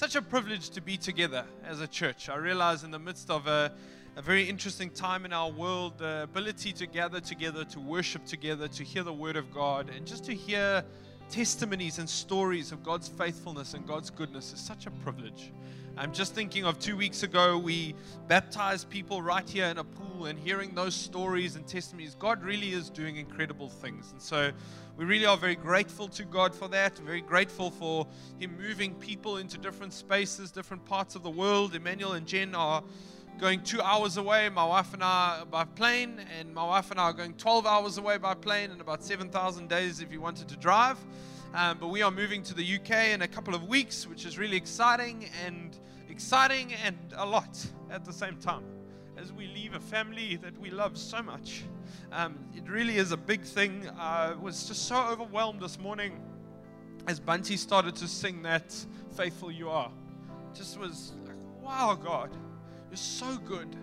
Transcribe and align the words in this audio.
such 0.00 0.16
a 0.16 0.22
privilege 0.22 0.70
to 0.70 0.80
be 0.80 0.96
together 0.96 1.44
as 1.62 1.82
a 1.82 1.86
church. 1.86 2.30
I 2.30 2.36
realize 2.36 2.84
in 2.84 2.90
the 2.90 2.98
midst 2.98 3.28
of 3.28 3.46
a, 3.46 3.70
a 4.16 4.22
very 4.22 4.44
interesting 4.44 4.88
time 4.88 5.26
in 5.26 5.32
our 5.34 5.50
world, 5.50 5.98
the 5.98 6.22
ability 6.22 6.72
to 6.72 6.86
gather 6.86 7.20
together, 7.20 7.66
to 7.66 7.80
worship 7.80 8.24
together, 8.24 8.66
to 8.66 8.82
hear 8.82 9.02
the 9.02 9.12
word 9.12 9.36
of 9.36 9.52
God, 9.52 9.90
and 9.94 10.06
just 10.06 10.24
to 10.24 10.34
hear 10.34 10.82
testimonies 11.30 11.98
and 11.98 12.08
stories 12.08 12.72
of 12.72 12.82
God's 12.82 13.08
faithfulness 13.08 13.74
and 13.74 13.86
God's 13.86 14.10
goodness 14.10 14.52
is 14.52 14.60
such 14.60 14.86
a 14.86 14.90
privilege. 14.90 15.52
I'm 15.96 16.12
just 16.12 16.34
thinking 16.34 16.64
of 16.64 16.78
two 16.78 16.96
weeks 16.96 17.22
ago, 17.22 17.56
we 17.56 17.94
baptized 18.26 18.90
people 18.90 19.22
right 19.22 19.48
here 19.48 19.66
in 19.66 19.78
a 19.78 19.84
pool, 19.84 20.26
and 20.26 20.38
hearing 20.38 20.74
those 20.74 20.94
stories 20.94 21.56
and 21.56 21.66
testimonies, 21.66 22.14
God 22.18 22.42
really 22.42 22.72
is 22.72 22.90
doing 22.90 23.16
incredible 23.16 23.68
things. 23.68 24.10
And 24.12 24.20
so 24.20 24.50
we 24.96 25.04
really 25.04 25.26
are 25.26 25.36
very 25.36 25.56
grateful 25.56 26.08
to 26.08 26.24
God 26.24 26.54
for 26.54 26.68
that, 26.68 26.98
very 26.98 27.22
grateful 27.22 27.70
for 27.70 28.06
Him 28.38 28.56
moving 28.58 28.94
people 28.94 29.38
into 29.38 29.56
different 29.56 29.92
spaces, 29.92 30.50
different 30.50 30.84
parts 30.84 31.14
of 31.14 31.22
the 31.22 31.30
world. 31.30 31.74
Emmanuel 31.74 32.12
and 32.12 32.26
Jen 32.26 32.54
are 32.54 32.82
going 33.40 33.62
two 33.62 33.80
hours 33.80 34.18
away, 34.18 34.50
my 34.50 34.66
wife 34.66 34.92
and 34.92 35.02
I 35.02 35.44
by 35.50 35.64
plane, 35.64 36.20
and 36.38 36.52
my 36.52 36.62
wife 36.62 36.90
and 36.90 37.00
I 37.00 37.04
are 37.04 37.12
going 37.14 37.32
12 37.34 37.64
hours 37.64 37.96
away 37.96 38.18
by 38.18 38.34
plane 38.34 38.70
and 38.70 38.82
about 38.82 39.02
7,000 39.02 39.66
days 39.66 40.00
if 40.00 40.12
you 40.12 40.20
wanted 40.20 40.46
to 40.48 40.56
drive. 40.58 40.98
Um, 41.54 41.78
but 41.78 41.88
we 41.88 42.02
are 42.02 42.10
moving 42.10 42.42
to 42.42 42.54
the 42.54 42.74
UK 42.76 43.14
in 43.14 43.22
a 43.22 43.28
couple 43.28 43.54
of 43.54 43.66
weeks, 43.66 44.06
which 44.06 44.26
is 44.26 44.36
really 44.36 44.58
exciting 44.58 45.30
and 45.46 45.78
exciting 46.10 46.74
and 46.84 46.98
a 47.16 47.24
lot 47.24 47.66
at 47.90 48.04
the 48.04 48.12
same 48.12 48.36
time 48.36 48.62
as 49.16 49.32
we 49.32 49.46
leave 49.46 49.72
a 49.72 49.80
family 49.80 50.36
that 50.36 50.56
we 50.58 50.68
love 50.68 50.98
so 50.98 51.22
much. 51.22 51.64
Um, 52.12 52.38
it 52.54 52.68
really 52.68 52.98
is 52.98 53.10
a 53.10 53.16
big 53.16 53.40
thing. 53.40 53.88
I 53.98 54.34
was 54.34 54.68
just 54.68 54.86
so 54.86 55.02
overwhelmed 55.08 55.60
this 55.60 55.78
morning 55.78 56.20
as 57.06 57.18
Bunty 57.18 57.56
started 57.56 57.96
to 57.96 58.06
sing 58.06 58.42
that 58.42 58.74
Faithful 59.16 59.50
You 59.50 59.70
Are. 59.70 59.90
Just 60.52 60.78
was 60.78 61.12
like, 61.26 61.36
wow, 61.62 61.98
God, 62.00 62.36
you're 62.90 62.96
so 62.96 63.38
good. 63.38 63.76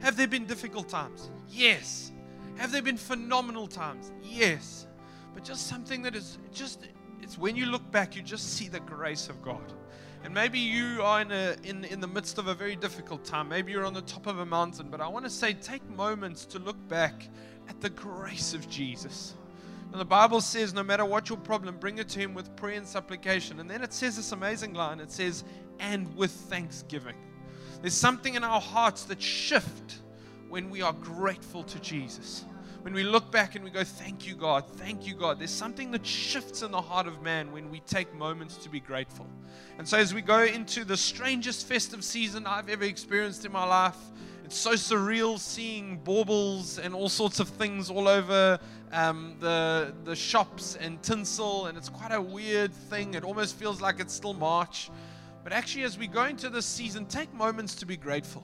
Have 0.00 0.16
there 0.16 0.26
been 0.26 0.46
difficult 0.46 0.88
times? 0.88 1.30
Yes. 1.48 2.12
Have 2.56 2.72
there 2.72 2.82
been 2.82 2.96
phenomenal 2.96 3.66
times? 3.66 4.12
Yes. 4.22 4.86
But 5.34 5.44
just 5.44 5.66
something 5.66 6.02
that 6.02 6.14
is 6.14 6.38
just 6.52 6.80
it's 7.24 7.38
when 7.38 7.56
you 7.56 7.66
look 7.66 7.90
back, 7.90 8.14
you 8.14 8.22
just 8.22 8.54
see 8.54 8.68
the 8.68 8.80
grace 8.80 9.30
of 9.30 9.40
God. 9.42 9.72
And 10.24 10.32
maybe 10.32 10.58
you 10.58 11.02
are 11.02 11.22
in, 11.22 11.32
a, 11.32 11.56
in, 11.64 11.84
in 11.84 12.00
the 12.00 12.06
midst 12.06 12.38
of 12.38 12.48
a 12.48 12.54
very 12.54 12.76
difficult 12.76 13.24
time. 13.24 13.48
Maybe 13.48 13.72
you're 13.72 13.86
on 13.86 13.94
the 13.94 14.02
top 14.02 14.26
of 14.26 14.40
a 14.40 14.46
mountain. 14.46 14.88
But 14.90 15.00
I 15.00 15.08
want 15.08 15.24
to 15.24 15.30
say, 15.30 15.54
take 15.54 15.86
moments 15.90 16.44
to 16.46 16.58
look 16.58 16.76
back 16.88 17.28
at 17.68 17.80
the 17.80 17.90
grace 17.90 18.52
of 18.52 18.68
Jesus. 18.68 19.34
And 19.90 20.00
the 20.00 20.04
Bible 20.04 20.40
says, 20.40 20.74
no 20.74 20.82
matter 20.82 21.04
what 21.04 21.28
your 21.28 21.38
problem, 21.38 21.76
bring 21.78 21.98
it 21.98 22.08
to 22.10 22.18
Him 22.18 22.34
with 22.34 22.54
prayer 22.56 22.76
and 22.76 22.86
supplication. 22.86 23.60
And 23.60 23.70
then 23.70 23.82
it 23.82 23.92
says 23.92 24.16
this 24.16 24.32
amazing 24.32 24.74
line 24.74 25.00
it 25.00 25.10
says, 25.10 25.44
and 25.78 26.14
with 26.16 26.30
thanksgiving. 26.30 27.16
There's 27.84 27.92
something 27.92 28.34
in 28.34 28.42
our 28.44 28.62
hearts 28.62 29.04
that 29.04 29.20
shift 29.20 29.98
when 30.48 30.70
we 30.70 30.80
are 30.80 30.94
grateful 30.94 31.62
to 31.64 31.78
Jesus 31.80 32.46
when 32.80 32.94
we 32.94 33.02
look 33.02 33.30
back 33.30 33.54
and 33.56 33.62
we 33.64 33.70
go, 33.70 33.84
Thank 33.84 34.26
you, 34.26 34.34
God, 34.34 34.66
thank 34.76 35.06
you, 35.06 35.14
God, 35.14 35.38
there's 35.38 35.50
something 35.50 35.90
that 35.90 36.06
shifts 36.06 36.62
in 36.62 36.70
the 36.70 36.80
heart 36.80 37.06
of 37.06 37.20
man 37.20 37.52
when 37.52 37.70
we 37.70 37.80
take 37.80 38.14
moments 38.14 38.56
to 38.56 38.70
be 38.70 38.80
grateful. 38.80 39.26
And 39.76 39.86
so, 39.86 39.98
as 39.98 40.14
we 40.14 40.22
go 40.22 40.44
into 40.44 40.86
the 40.86 40.96
strangest 40.96 41.66
festive 41.66 42.02
season 42.02 42.46
I've 42.46 42.70
ever 42.70 42.84
experienced 42.84 43.44
in 43.44 43.52
my 43.52 43.66
life, 43.66 43.98
it's 44.46 44.56
so 44.56 44.72
surreal 44.72 45.38
seeing 45.38 45.98
baubles 45.98 46.78
and 46.78 46.94
all 46.94 47.10
sorts 47.10 47.38
of 47.38 47.50
things 47.50 47.90
all 47.90 48.08
over 48.08 48.58
um, 48.92 49.36
the, 49.40 49.94
the 50.04 50.16
shops 50.16 50.76
and 50.80 51.02
tinsel, 51.02 51.66
and 51.66 51.76
it's 51.76 51.90
quite 51.90 52.12
a 52.12 52.20
weird 52.20 52.72
thing. 52.72 53.12
It 53.12 53.24
almost 53.24 53.56
feels 53.56 53.82
like 53.82 54.00
it's 54.00 54.14
still 54.14 54.32
March. 54.32 54.90
But 55.44 55.52
actually, 55.52 55.84
as 55.84 55.96
we 55.98 56.08
go 56.08 56.24
into 56.24 56.48
this 56.48 56.66
season, 56.66 57.06
take 57.06 57.32
moments 57.32 57.74
to 57.76 57.86
be 57.86 57.96
grateful 57.96 58.42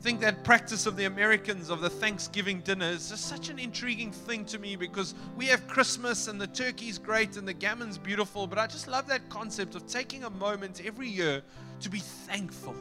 I 0.00 0.02
think 0.02 0.20
that 0.20 0.44
practice 0.44 0.86
of 0.86 0.96
the 0.96 1.04
Americans 1.04 1.68
of 1.68 1.82
the 1.82 1.90
Thanksgiving 1.90 2.60
dinner 2.60 2.86
is 2.86 3.10
just 3.10 3.26
such 3.26 3.50
an 3.50 3.58
intriguing 3.58 4.12
thing 4.12 4.46
to 4.46 4.58
me 4.58 4.74
because 4.74 5.14
we 5.36 5.44
have 5.48 5.68
Christmas 5.68 6.26
and 6.26 6.40
the 6.40 6.46
turkey's 6.46 6.96
great 6.96 7.36
and 7.36 7.46
the 7.46 7.52
gammon's 7.52 7.98
beautiful, 7.98 8.46
but 8.46 8.58
I 8.58 8.66
just 8.66 8.88
love 8.88 9.06
that 9.08 9.28
concept 9.28 9.74
of 9.74 9.86
taking 9.86 10.24
a 10.24 10.30
moment 10.30 10.80
every 10.82 11.06
year 11.06 11.42
to 11.80 11.90
be 11.90 11.98
thankful. 11.98 12.74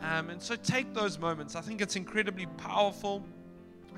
Um, 0.00 0.30
and 0.30 0.40
so 0.40 0.54
take 0.54 0.94
those 0.94 1.18
moments. 1.18 1.56
I 1.56 1.60
think 1.60 1.80
it's 1.80 1.96
incredibly 1.96 2.46
powerful. 2.56 3.24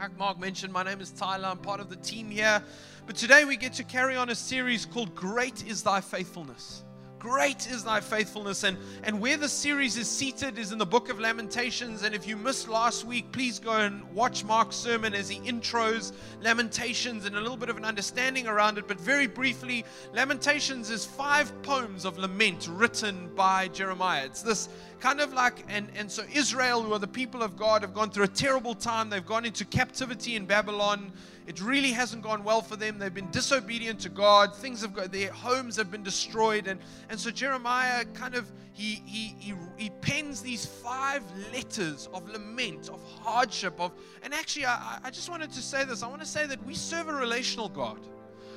Like 0.01 0.17
Mark 0.19 0.41
mentioned, 0.41 0.73
my 0.73 0.83
name 0.83 1.03
is 1.03 1.11
Tyler. 1.11 1.49
I'm 1.49 1.59
part 1.59 1.81
of 1.81 1.91
the 1.91 1.97
team 1.97 2.31
here. 2.31 2.63
But 3.07 3.17
today 3.17 3.45
we 3.45 3.59
get 3.59 3.75
to 3.75 3.85
carry 3.85 4.17
on 4.17 4.31
a 4.31 4.35
series 4.35 4.87
called 4.87 5.15
Great 5.15 5.67
is 5.67 5.83
Thy 5.83 6.01
Faithfulness. 6.01 6.85
Great 7.19 7.67
is 7.71 7.83
thy 7.83 8.01
faithfulness. 8.01 8.63
And, 8.63 8.77
and 9.03 9.21
where 9.21 9.37
the 9.37 9.49
series 9.49 9.97
is 9.97 10.09
seated 10.09 10.59
is 10.59 10.73
in 10.73 10.79
the 10.79 10.87
book 10.87 11.09
of 11.09 11.19
Lamentations. 11.19 12.03
And 12.03 12.15
if 12.15 12.27
you 12.27 12.37
missed 12.37 12.69
last 12.69 13.05
week, 13.05 13.33
please 13.33 13.59
go 13.59 13.73
and 13.73 14.03
watch 14.13 14.45
Mark's 14.45 14.77
sermon 14.77 15.15
as 15.15 15.29
he 15.29 15.39
intros 15.41 16.13
Lamentations 16.43 17.25
and 17.25 17.37
a 17.37 17.41
little 17.41 17.57
bit 17.57 17.71
of 17.71 17.77
an 17.79 17.85
understanding 17.85 18.47
around 18.47 18.77
it. 18.77 18.87
But 18.87 19.01
very 19.01 19.27
briefly, 19.27 19.85
Lamentations 20.13 20.91
is 20.91 21.07
five 21.07 21.51
poems 21.63 22.05
of 22.05 22.19
lament 22.19 22.69
written 22.71 23.31
by 23.35 23.69
Jeremiah. 23.69 24.27
It's 24.27 24.43
this 24.43 24.69
kind 25.01 25.21
of 25.21 25.33
like, 25.33 25.65
and, 25.69 25.89
and 25.97 26.11
so 26.11 26.25
Israel, 26.33 26.83
who 26.83 26.93
are 26.93 26.99
the 26.99 27.07
people 27.07 27.43
of 27.43 27.57
God, 27.57 27.83
have 27.83 27.95
gone 27.95 28.11
through 28.11 28.25
a 28.25 28.29
terrible 28.29 28.75
time. 28.75 29.09
They've 29.09 29.25
gone 29.25 29.45
into 29.45 29.65
captivity 29.65 30.37
in 30.37 30.47
Babylon. 30.47 31.13
It 31.47 31.61
really 31.61 31.93
hasn't 31.93 32.23
gone 32.23 32.43
well 32.43 32.61
for 32.61 32.75
them. 32.75 32.99
They've 32.99 33.15
been 33.15 33.31
disobedient 33.31 34.01
to 34.01 34.09
God. 34.09 34.55
Things 34.55 34.83
have 34.83 34.93
got, 34.93 35.13
their 35.13 35.31
homes 35.31 35.77
have 35.77 35.93
been 35.93 36.03
destroyed. 36.03 36.67
And, 36.67 36.81
and 37.09 37.19
so 37.19 37.31
Jeremiah 37.31 38.05
kind 38.15 38.35
of, 38.35 38.51
he, 38.73 39.01
he, 39.07 39.37
he, 39.39 39.55
he 39.77 39.91
pens 40.01 40.43
these 40.43 40.67
five 40.67 41.23
letters 41.53 42.09
of 42.13 42.29
lament, 42.29 42.89
of 42.89 43.01
hardship, 43.23 43.81
of, 43.81 43.93
and 44.25 44.35
actually, 44.35 44.67
I, 44.67 44.99
I 45.05 45.11
just 45.11 45.31
wanted 45.31 45.53
to 45.53 45.63
say 45.63 45.85
this. 45.85 46.03
I 46.03 46.09
want 46.09 46.21
to 46.21 46.27
say 46.27 46.47
that 46.47 46.65
we 46.67 46.75
serve 46.75 47.09
a 47.09 47.15
relational 47.15 47.69
God. 47.69 48.01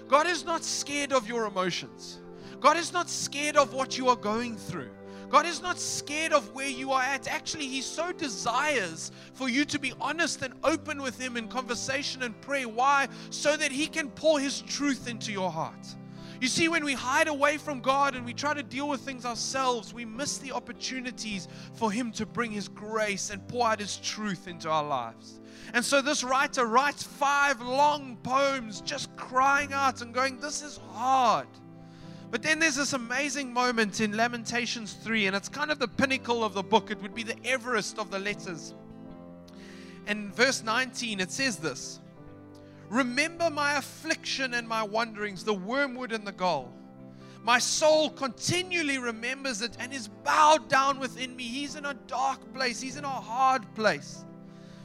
God 0.07 0.25
is 0.25 0.43
not 0.43 0.63
scared 0.63 1.13
of 1.13 1.27
your 1.27 1.45
emotions. 1.45 2.19
God 2.59 2.75
is 2.75 2.91
not 2.91 3.07
scared 3.07 3.55
of 3.55 3.73
what 3.73 3.99
you 3.99 4.09
are 4.09 4.15
going 4.15 4.57
through. 4.57 4.89
God 5.29 5.45
is 5.45 5.61
not 5.61 5.79
scared 5.79 6.33
of 6.33 6.53
where 6.53 6.67
you 6.67 6.91
are 6.91 7.01
at. 7.01 7.27
Actually, 7.27 7.67
He 7.67 7.81
so 7.81 8.11
desires 8.11 9.11
for 9.33 9.47
you 9.47 9.63
to 9.65 9.79
be 9.79 9.93
honest 10.01 10.41
and 10.41 10.53
open 10.63 11.01
with 11.01 11.19
Him 11.19 11.37
in 11.37 11.47
conversation 11.47 12.23
and 12.23 12.39
prayer. 12.41 12.67
Why? 12.67 13.07
So 13.29 13.55
that 13.55 13.71
He 13.71 13.87
can 13.87 14.09
pour 14.09 14.39
His 14.39 14.61
truth 14.61 15.07
into 15.07 15.31
your 15.31 15.51
heart. 15.51 15.95
You 16.41 16.47
see, 16.47 16.69
when 16.69 16.85
we 16.85 16.93
hide 16.93 17.27
away 17.27 17.57
from 17.57 17.81
God 17.81 18.15
and 18.15 18.25
we 18.25 18.33
try 18.33 18.53
to 18.53 18.63
deal 18.63 18.87
with 18.87 19.01
things 19.01 19.25
ourselves, 19.25 19.93
we 19.93 20.05
miss 20.05 20.37
the 20.37 20.53
opportunities 20.53 21.49
for 21.73 21.91
Him 21.91 22.11
to 22.13 22.25
bring 22.25 22.51
His 22.51 22.67
grace 22.67 23.29
and 23.29 23.45
pour 23.47 23.67
out 23.67 23.79
His 23.79 23.97
truth 23.97 24.47
into 24.47 24.69
our 24.69 24.83
lives. 24.83 25.41
And 25.73 25.83
so 25.83 26.01
this 26.01 26.23
writer 26.23 26.65
writes 26.65 27.03
five 27.03 27.61
long 27.61 28.17
poems 28.23 28.81
just 28.81 29.15
crying 29.17 29.73
out 29.73 30.01
and 30.01 30.13
going, 30.13 30.39
This 30.39 30.63
is 30.63 30.79
hard. 30.93 31.47
But 32.31 32.43
then 32.43 32.59
there's 32.59 32.75
this 32.75 32.93
amazing 32.93 33.51
moment 33.51 34.01
in 34.01 34.15
Lamentations 34.15 34.93
3, 34.93 35.27
and 35.27 35.35
it's 35.35 35.49
kind 35.49 35.71
of 35.71 35.79
the 35.79 35.87
pinnacle 35.87 36.43
of 36.43 36.53
the 36.53 36.61
book. 36.61 36.91
It 36.91 37.01
would 37.01 37.15
be 37.15 37.23
the 37.23 37.35
Everest 37.43 37.97
of 37.97 38.11
the 38.11 38.19
letters. 38.19 38.75
And 40.05 40.33
verse 40.35 40.63
19, 40.63 41.19
it 41.19 41.31
says 41.31 41.57
this 41.57 41.99
Remember 42.89 43.49
my 43.49 43.77
affliction 43.77 44.53
and 44.53 44.67
my 44.67 44.83
wanderings, 44.83 45.43
the 45.43 45.53
wormwood 45.53 46.11
and 46.11 46.25
the 46.25 46.31
gall. 46.31 46.73
My 47.43 47.57
soul 47.57 48.09
continually 48.09 48.97
remembers 48.97 49.61
it 49.61 49.77
and 49.79 49.93
is 49.93 50.07
bowed 50.07 50.67
down 50.67 50.99
within 50.99 51.35
me. 51.35 51.43
He's 51.43 51.75
in 51.75 51.85
a 51.85 51.93
dark 51.93 52.53
place, 52.53 52.81
he's 52.81 52.97
in 52.97 53.05
a 53.05 53.07
hard 53.07 53.63
place. 53.75 54.25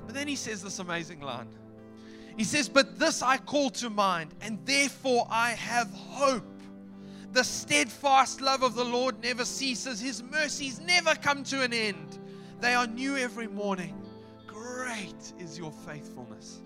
But 0.06 0.14
then 0.14 0.28
he 0.28 0.36
says 0.36 0.62
this 0.62 0.78
amazing 0.78 1.20
line. 1.20 1.48
He 2.36 2.44
says, 2.44 2.68
But 2.68 2.98
this 2.98 3.22
I 3.22 3.38
call 3.38 3.70
to 3.70 3.90
mind, 3.90 4.34
and 4.40 4.58
therefore 4.64 5.26
I 5.30 5.50
have 5.50 5.90
hope. 5.90 6.53
The 7.34 7.42
steadfast 7.42 8.40
love 8.40 8.62
of 8.62 8.76
the 8.76 8.84
Lord 8.84 9.20
never 9.20 9.44
ceases, 9.44 10.00
His 10.00 10.22
mercies 10.22 10.78
never 10.78 11.16
come 11.16 11.42
to 11.44 11.62
an 11.62 11.72
end. 11.72 12.20
They 12.60 12.74
are 12.74 12.86
new 12.86 13.16
every 13.16 13.48
morning. 13.48 14.00
Great 14.46 15.32
is 15.40 15.58
your 15.58 15.72
faithfulness. 15.72 16.62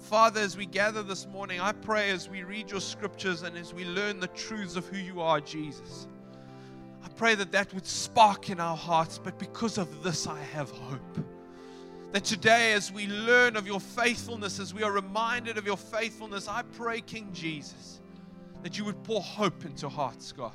Father, 0.00 0.40
as 0.40 0.56
we 0.56 0.64
gather 0.64 1.02
this 1.02 1.26
morning, 1.26 1.60
I 1.60 1.72
pray 1.72 2.08
as 2.08 2.26
we 2.26 2.42
read 2.42 2.70
your 2.70 2.80
scriptures 2.80 3.42
and 3.42 3.54
as 3.54 3.74
we 3.74 3.84
learn 3.84 4.18
the 4.18 4.28
truths 4.28 4.76
of 4.76 4.86
who 4.86 4.96
you 4.96 5.20
are, 5.20 5.42
Jesus, 5.42 6.06
I 7.04 7.08
pray 7.10 7.34
that 7.34 7.52
that 7.52 7.74
would 7.74 7.86
spark 7.86 8.48
in 8.48 8.60
our 8.60 8.76
hearts. 8.76 9.18
But 9.22 9.38
because 9.38 9.76
of 9.76 10.02
this, 10.02 10.26
I 10.26 10.40
have 10.54 10.70
hope. 10.70 11.18
That 12.12 12.24
today, 12.24 12.72
as 12.72 12.90
we 12.90 13.08
learn 13.08 13.56
of 13.56 13.66
your 13.66 13.80
faithfulness, 13.80 14.58
as 14.58 14.72
we 14.72 14.84
are 14.84 14.92
reminded 14.92 15.58
of 15.58 15.66
your 15.66 15.76
faithfulness, 15.76 16.48
I 16.48 16.62
pray, 16.62 17.02
King 17.02 17.28
Jesus, 17.34 18.00
that 18.62 18.78
you 18.78 18.84
would 18.84 19.02
pour 19.04 19.20
hope 19.20 19.64
into 19.64 19.88
hearts, 19.88 20.32
God. 20.32 20.52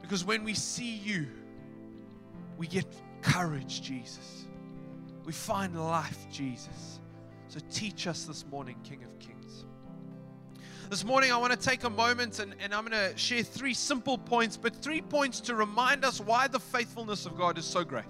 Because 0.00 0.24
when 0.24 0.44
we 0.44 0.54
see 0.54 0.96
you, 0.96 1.26
we 2.58 2.66
get 2.66 2.86
courage, 3.22 3.82
Jesus. 3.82 4.44
We 5.24 5.32
find 5.32 5.78
life, 5.78 6.26
Jesus. 6.30 7.00
So 7.48 7.60
teach 7.70 8.06
us 8.06 8.24
this 8.24 8.44
morning, 8.50 8.76
King 8.84 9.04
of 9.04 9.18
Kings. 9.18 9.64
This 10.88 11.04
morning, 11.04 11.30
I 11.30 11.36
want 11.36 11.52
to 11.52 11.58
take 11.58 11.84
a 11.84 11.90
moment 11.90 12.40
and, 12.40 12.54
and 12.58 12.74
I'm 12.74 12.84
going 12.84 13.12
to 13.12 13.16
share 13.16 13.44
three 13.44 13.74
simple 13.74 14.18
points, 14.18 14.56
but 14.56 14.74
three 14.74 15.00
points 15.00 15.40
to 15.42 15.54
remind 15.54 16.04
us 16.04 16.20
why 16.20 16.48
the 16.48 16.58
faithfulness 16.58 17.26
of 17.26 17.38
God 17.38 17.58
is 17.58 17.64
so 17.64 17.84
great. 17.84 18.04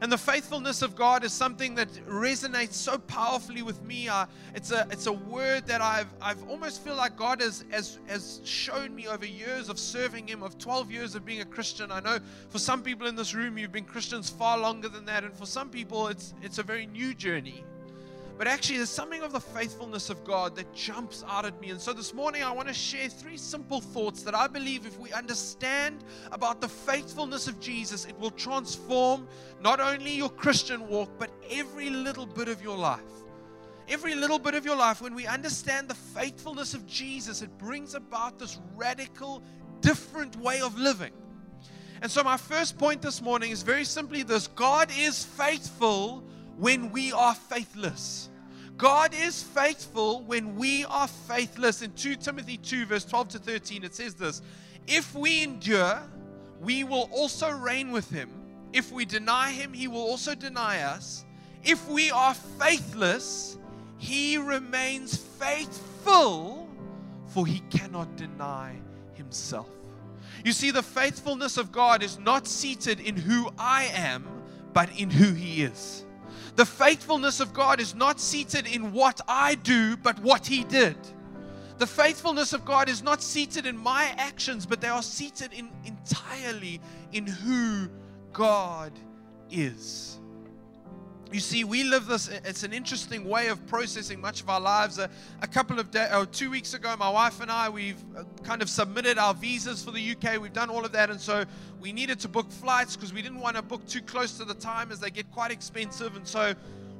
And 0.00 0.10
the 0.10 0.18
faithfulness 0.18 0.82
of 0.82 0.94
God 0.94 1.24
is 1.24 1.32
something 1.32 1.74
that 1.74 1.88
resonates 2.06 2.74
so 2.74 2.98
powerfully 2.98 3.62
with 3.62 3.82
me. 3.82 4.08
Uh, 4.08 4.26
it's 4.54 4.70
a 4.70 4.86
it's 4.90 5.06
a 5.06 5.12
word 5.12 5.66
that 5.66 5.80
I've 5.80 6.08
I've 6.20 6.42
almost 6.48 6.82
feel 6.82 6.96
like 6.96 7.16
God 7.16 7.40
has, 7.40 7.64
has 7.70 7.98
has 8.06 8.40
shown 8.44 8.94
me 8.94 9.08
over 9.08 9.26
years 9.26 9.68
of 9.68 9.78
serving 9.78 10.28
Him, 10.28 10.42
of 10.42 10.58
12 10.58 10.90
years 10.90 11.14
of 11.14 11.24
being 11.24 11.40
a 11.40 11.44
Christian. 11.44 11.90
I 11.90 12.00
know 12.00 12.18
for 12.48 12.58
some 12.58 12.82
people 12.82 13.06
in 13.06 13.16
this 13.16 13.34
room, 13.34 13.58
you've 13.58 13.72
been 13.72 13.84
Christians 13.84 14.30
far 14.30 14.58
longer 14.58 14.88
than 14.88 15.04
that, 15.06 15.24
and 15.24 15.34
for 15.34 15.46
some 15.46 15.70
people, 15.70 16.08
it's 16.08 16.34
it's 16.42 16.58
a 16.58 16.62
very 16.62 16.86
new 16.86 17.14
journey. 17.14 17.64
But 18.40 18.46
actually, 18.46 18.78
there's 18.78 18.88
something 18.88 19.20
of 19.20 19.32
the 19.32 19.40
faithfulness 19.40 20.08
of 20.08 20.24
God 20.24 20.56
that 20.56 20.72
jumps 20.72 21.22
out 21.28 21.44
at 21.44 21.60
me. 21.60 21.68
And 21.68 21.78
so 21.78 21.92
this 21.92 22.14
morning, 22.14 22.42
I 22.42 22.50
want 22.50 22.68
to 22.68 22.72
share 22.72 23.10
three 23.10 23.36
simple 23.36 23.82
thoughts 23.82 24.22
that 24.22 24.34
I 24.34 24.46
believe 24.46 24.86
if 24.86 24.98
we 24.98 25.12
understand 25.12 26.02
about 26.32 26.62
the 26.62 26.68
faithfulness 26.68 27.48
of 27.48 27.60
Jesus, 27.60 28.06
it 28.06 28.18
will 28.18 28.30
transform 28.30 29.28
not 29.60 29.78
only 29.78 30.12
your 30.12 30.30
Christian 30.30 30.88
walk, 30.88 31.10
but 31.18 31.28
every 31.50 31.90
little 31.90 32.24
bit 32.24 32.48
of 32.48 32.62
your 32.62 32.78
life. 32.78 33.02
Every 33.90 34.14
little 34.14 34.38
bit 34.38 34.54
of 34.54 34.64
your 34.64 34.76
life, 34.76 35.02
when 35.02 35.14
we 35.14 35.26
understand 35.26 35.88
the 35.88 35.94
faithfulness 35.94 36.72
of 36.72 36.86
Jesus, 36.86 37.42
it 37.42 37.58
brings 37.58 37.94
about 37.94 38.38
this 38.38 38.58
radical, 38.74 39.42
different 39.82 40.34
way 40.36 40.62
of 40.62 40.78
living. 40.78 41.12
And 42.00 42.10
so, 42.10 42.24
my 42.24 42.38
first 42.38 42.78
point 42.78 43.02
this 43.02 43.20
morning 43.20 43.50
is 43.50 43.62
very 43.62 43.84
simply 43.84 44.22
this 44.22 44.46
God 44.46 44.90
is 44.96 45.26
faithful 45.26 46.24
when 46.56 46.90
we 46.90 47.12
are 47.12 47.34
faithless. 47.34 48.29
God 48.80 49.12
is 49.14 49.42
faithful 49.42 50.22
when 50.22 50.56
we 50.56 50.86
are 50.86 51.06
faithless. 51.06 51.82
In 51.82 51.92
2 51.92 52.16
Timothy 52.16 52.56
2, 52.56 52.86
verse 52.86 53.04
12 53.04 53.28
to 53.28 53.38
13, 53.38 53.84
it 53.84 53.94
says 53.94 54.14
this 54.14 54.40
If 54.86 55.14
we 55.14 55.42
endure, 55.42 56.00
we 56.62 56.84
will 56.84 57.10
also 57.12 57.50
reign 57.50 57.92
with 57.92 58.10
him. 58.10 58.30
If 58.72 58.90
we 58.90 59.04
deny 59.04 59.50
him, 59.50 59.74
he 59.74 59.86
will 59.86 60.00
also 60.00 60.34
deny 60.34 60.80
us. 60.80 61.26
If 61.62 61.86
we 61.90 62.10
are 62.10 62.32
faithless, 62.32 63.58
he 63.98 64.38
remains 64.38 65.14
faithful, 65.14 66.66
for 67.26 67.46
he 67.46 67.60
cannot 67.68 68.16
deny 68.16 68.76
himself. 69.12 69.68
You 70.42 70.52
see, 70.52 70.70
the 70.70 70.82
faithfulness 70.82 71.58
of 71.58 71.70
God 71.70 72.02
is 72.02 72.18
not 72.18 72.46
seated 72.46 72.98
in 72.98 73.14
who 73.14 73.50
I 73.58 73.90
am, 73.92 74.26
but 74.72 74.88
in 74.98 75.10
who 75.10 75.34
he 75.34 75.64
is. 75.64 76.06
The 76.60 76.66
faithfulness 76.66 77.40
of 77.40 77.54
God 77.54 77.80
is 77.80 77.94
not 77.94 78.20
seated 78.20 78.66
in 78.66 78.92
what 78.92 79.18
I 79.26 79.54
do, 79.54 79.96
but 79.96 80.18
what 80.18 80.46
He 80.46 80.62
did. 80.64 80.94
The 81.78 81.86
faithfulness 81.86 82.52
of 82.52 82.66
God 82.66 82.90
is 82.90 83.02
not 83.02 83.22
seated 83.22 83.64
in 83.64 83.78
my 83.78 84.12
actions, 84.18 84.66
but 84.66 84.82
they 84.82 84.88
are 84.88 85.02
seated 85.02 85.54
in 85.54 85.70
entirely 85.86 86.82
in 87.12 87.26
who 87.26 87.88
God 88.34 88.92
is. 89.50 90.19
You 91.32 91.38
see, 91.38 91.62
we 91.62 91.84
live 91.84 92.06
this, 92.06 92.26
it's 92.26 92.64
an 92.64 92.72
interesting 92.72 93.24
way 93.24 93.48
of 93.48 93.64
processing 93.68 94.20
much 94.20 94.40
of 94.40 94.50
our 94.50 94.60
lives. 94.60 94.98
A, 94.98 95.08
a 95.42 95.46
couple 95.46 95.78
of 95.78 95.92
days, 95.92 96.08
oh, 96.10 96.24
two 96.24 96.50
weeks 96.50 96.74
ago, 96.74 96.92
my 96.98 97.08
wife 97.08 97.40
and 97.40 97.52
I, 97.52 97.68
we've 97.68 98.02
uh, 98.16 98.24
kind 98.42 98.62
of 98.62 98.68
submitted 98.68 99.16
our 99.16 99.32
visas 99.32 99.84
for 99.84 99.92
the 99.92 100.10
UK. 100.10 100.42
We've 100.42 100.52
done 100.52 100.70
all 100.70 100.84
of 100.84 100.90
that. 100.90 101.08
And 101.08 101.20
so 101.20 101.44
we 101.80 101.92
needed 101.92 102.18
to 102.20 102.28
book 102.28 102.50
flights 102.50 102.96
because 102.96 103.12
we 103.12 103.22
didn't 103.22 103.38
want 103.38 103.54
to 103.54 103.62
book 103.62 103.86
too 103.86 104.02
close 104.02 104.38
to 104.38 104.44
the 104.44 104.54
time 104.54 104.90
as 104.90 104.98
they 104.98 105.08
get 105.08 105.30
quite 105.30 105.52
expensive. 105.52 106.16
And 106.16 106.26
so 106.26 106.52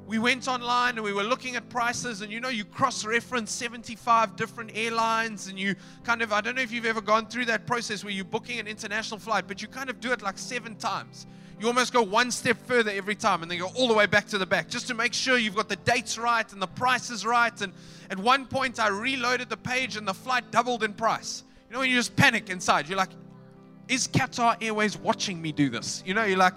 we 0.06 0.21
went 0.21 0.47
online 0.47 0.94
and 0.94 1.03
we 1.03 1.12
were 1.12 1.25
looking 1.25 1.56
at 1.56 1.69
prices. 1.69 2.21
And 2.21 2.31
you 2.31 2.38
know, 2.38 2.50
you 2.50 2.65
cross 2.65 3.05
reference 3.05 3.50
75 3.50 4.37
different 4.37 4.71
airlines. 4.77 5.49
And 5.49 5.59
you 5.59 5.75
kind 6.05 6.23
of, 6.23 6.32
I 6.32 6.41
don't 6.41 6.55
know 6.55 6.62
if 6.62 6.71
you've 6.71 6.87
ever 6.87 7.00
gone 7.00 7.27
through 7.27 7.47
that 7.47 7.67
process 7.67 8.05
where 8.05 8.12
you're 8.12 8.25
booking 8.25 8.61
an 8.61 8.69
international 8.69 9.19
flight, 9.19 9.49
but 9.49 9.61
you 9.61 9.67
kind 9.67 9.91
of 9.91 9.99
do 9.99 10.12
it 10.12 10.23
like 10.23 10.38
seven 10.38 10.77
times 10.77 11.27
you 11.61 11.67
almost 11.67 11.93
go 11.93 12.03
one 12.03 12.31
step 12.31 12.57
further 12.67 12.91
every 12.91 13.15
time 13.15 13.43
and 13.43 13.51
then 13.51 13.59
go 13.59 13.71
all 13.77 13.87
the 13.87 13.95
way 13.95 14.07
back 14.07 14.27
to 14.29 14.39
the 14.39 14.47
back 14.47 14.69
just 14.69 14.89
to 14.89 14.95
make 14.95 15.12
sure 15.12 15.37
you've 15.37 15.55
got 15.55 15.69
the 15.69 15.77
dates 15.77 16.17
right 16.17 16.51
and 16.55 16.61
the 16.61 16.67
prices 16.67 17.27
right. 17.27 17.61
And 17.61 17.75
at 18.09 18.19
one 18.19 18.47
point, 18.47 18.81
I 18.81 18.89
reloaded 18.89 19.51
the 19.51 19.59
page 19.59 19.97
and 19.97 20.09
the 20.09 20.15
flight 20.15 20.51
doubled 20.51 20.83
in 20.83 20.95
price. 20.95 21.45
You 21.69 21.75
know, 21.75 21.81
when 21.81 21.91
you 21.91 21.97
just 21.97 22.17
panic 22.17 22.49
inside, 22.49 22.89
you're 22.89 22.97
like, 22.97 23.11
is 23.89 24.09
Qatar 24.09 24.57
Airways 24.62 24.97
watching 24.97 25.43
me 25.43 25.53
do 25.53 25.69
this? 25.69 26.03
You 26.07 26.15
know, 26.15 26.25
you're 26.25 26.39
like, 26.39 26.55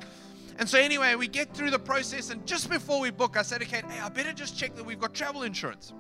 and 0.58 0.70
so 0.70 0.80
anyway, 0.80 1.16
we 1.16 1.28
get 1.28 1.54
through 1.54 1.72
the 1.72 1.80
process, 1.80 2.30
and 2.30 2.46
just 2.46 2.70
before 2.70 3.00
we 3.00 3.10
book, 3.10 3.36
I 3.36 3.42
said, 3.42 3.62
okay, 3.64 3.82
hey, 3.88 4.00
I 4.00 4.08
better 4.10 4.32
just 4.32 4.58
check 4.58 4.76
that 4.76 4.86
we've 4.86 5.00
got 5.00 5.14
travel 5.14 5.44
insurance. 5.44 5.94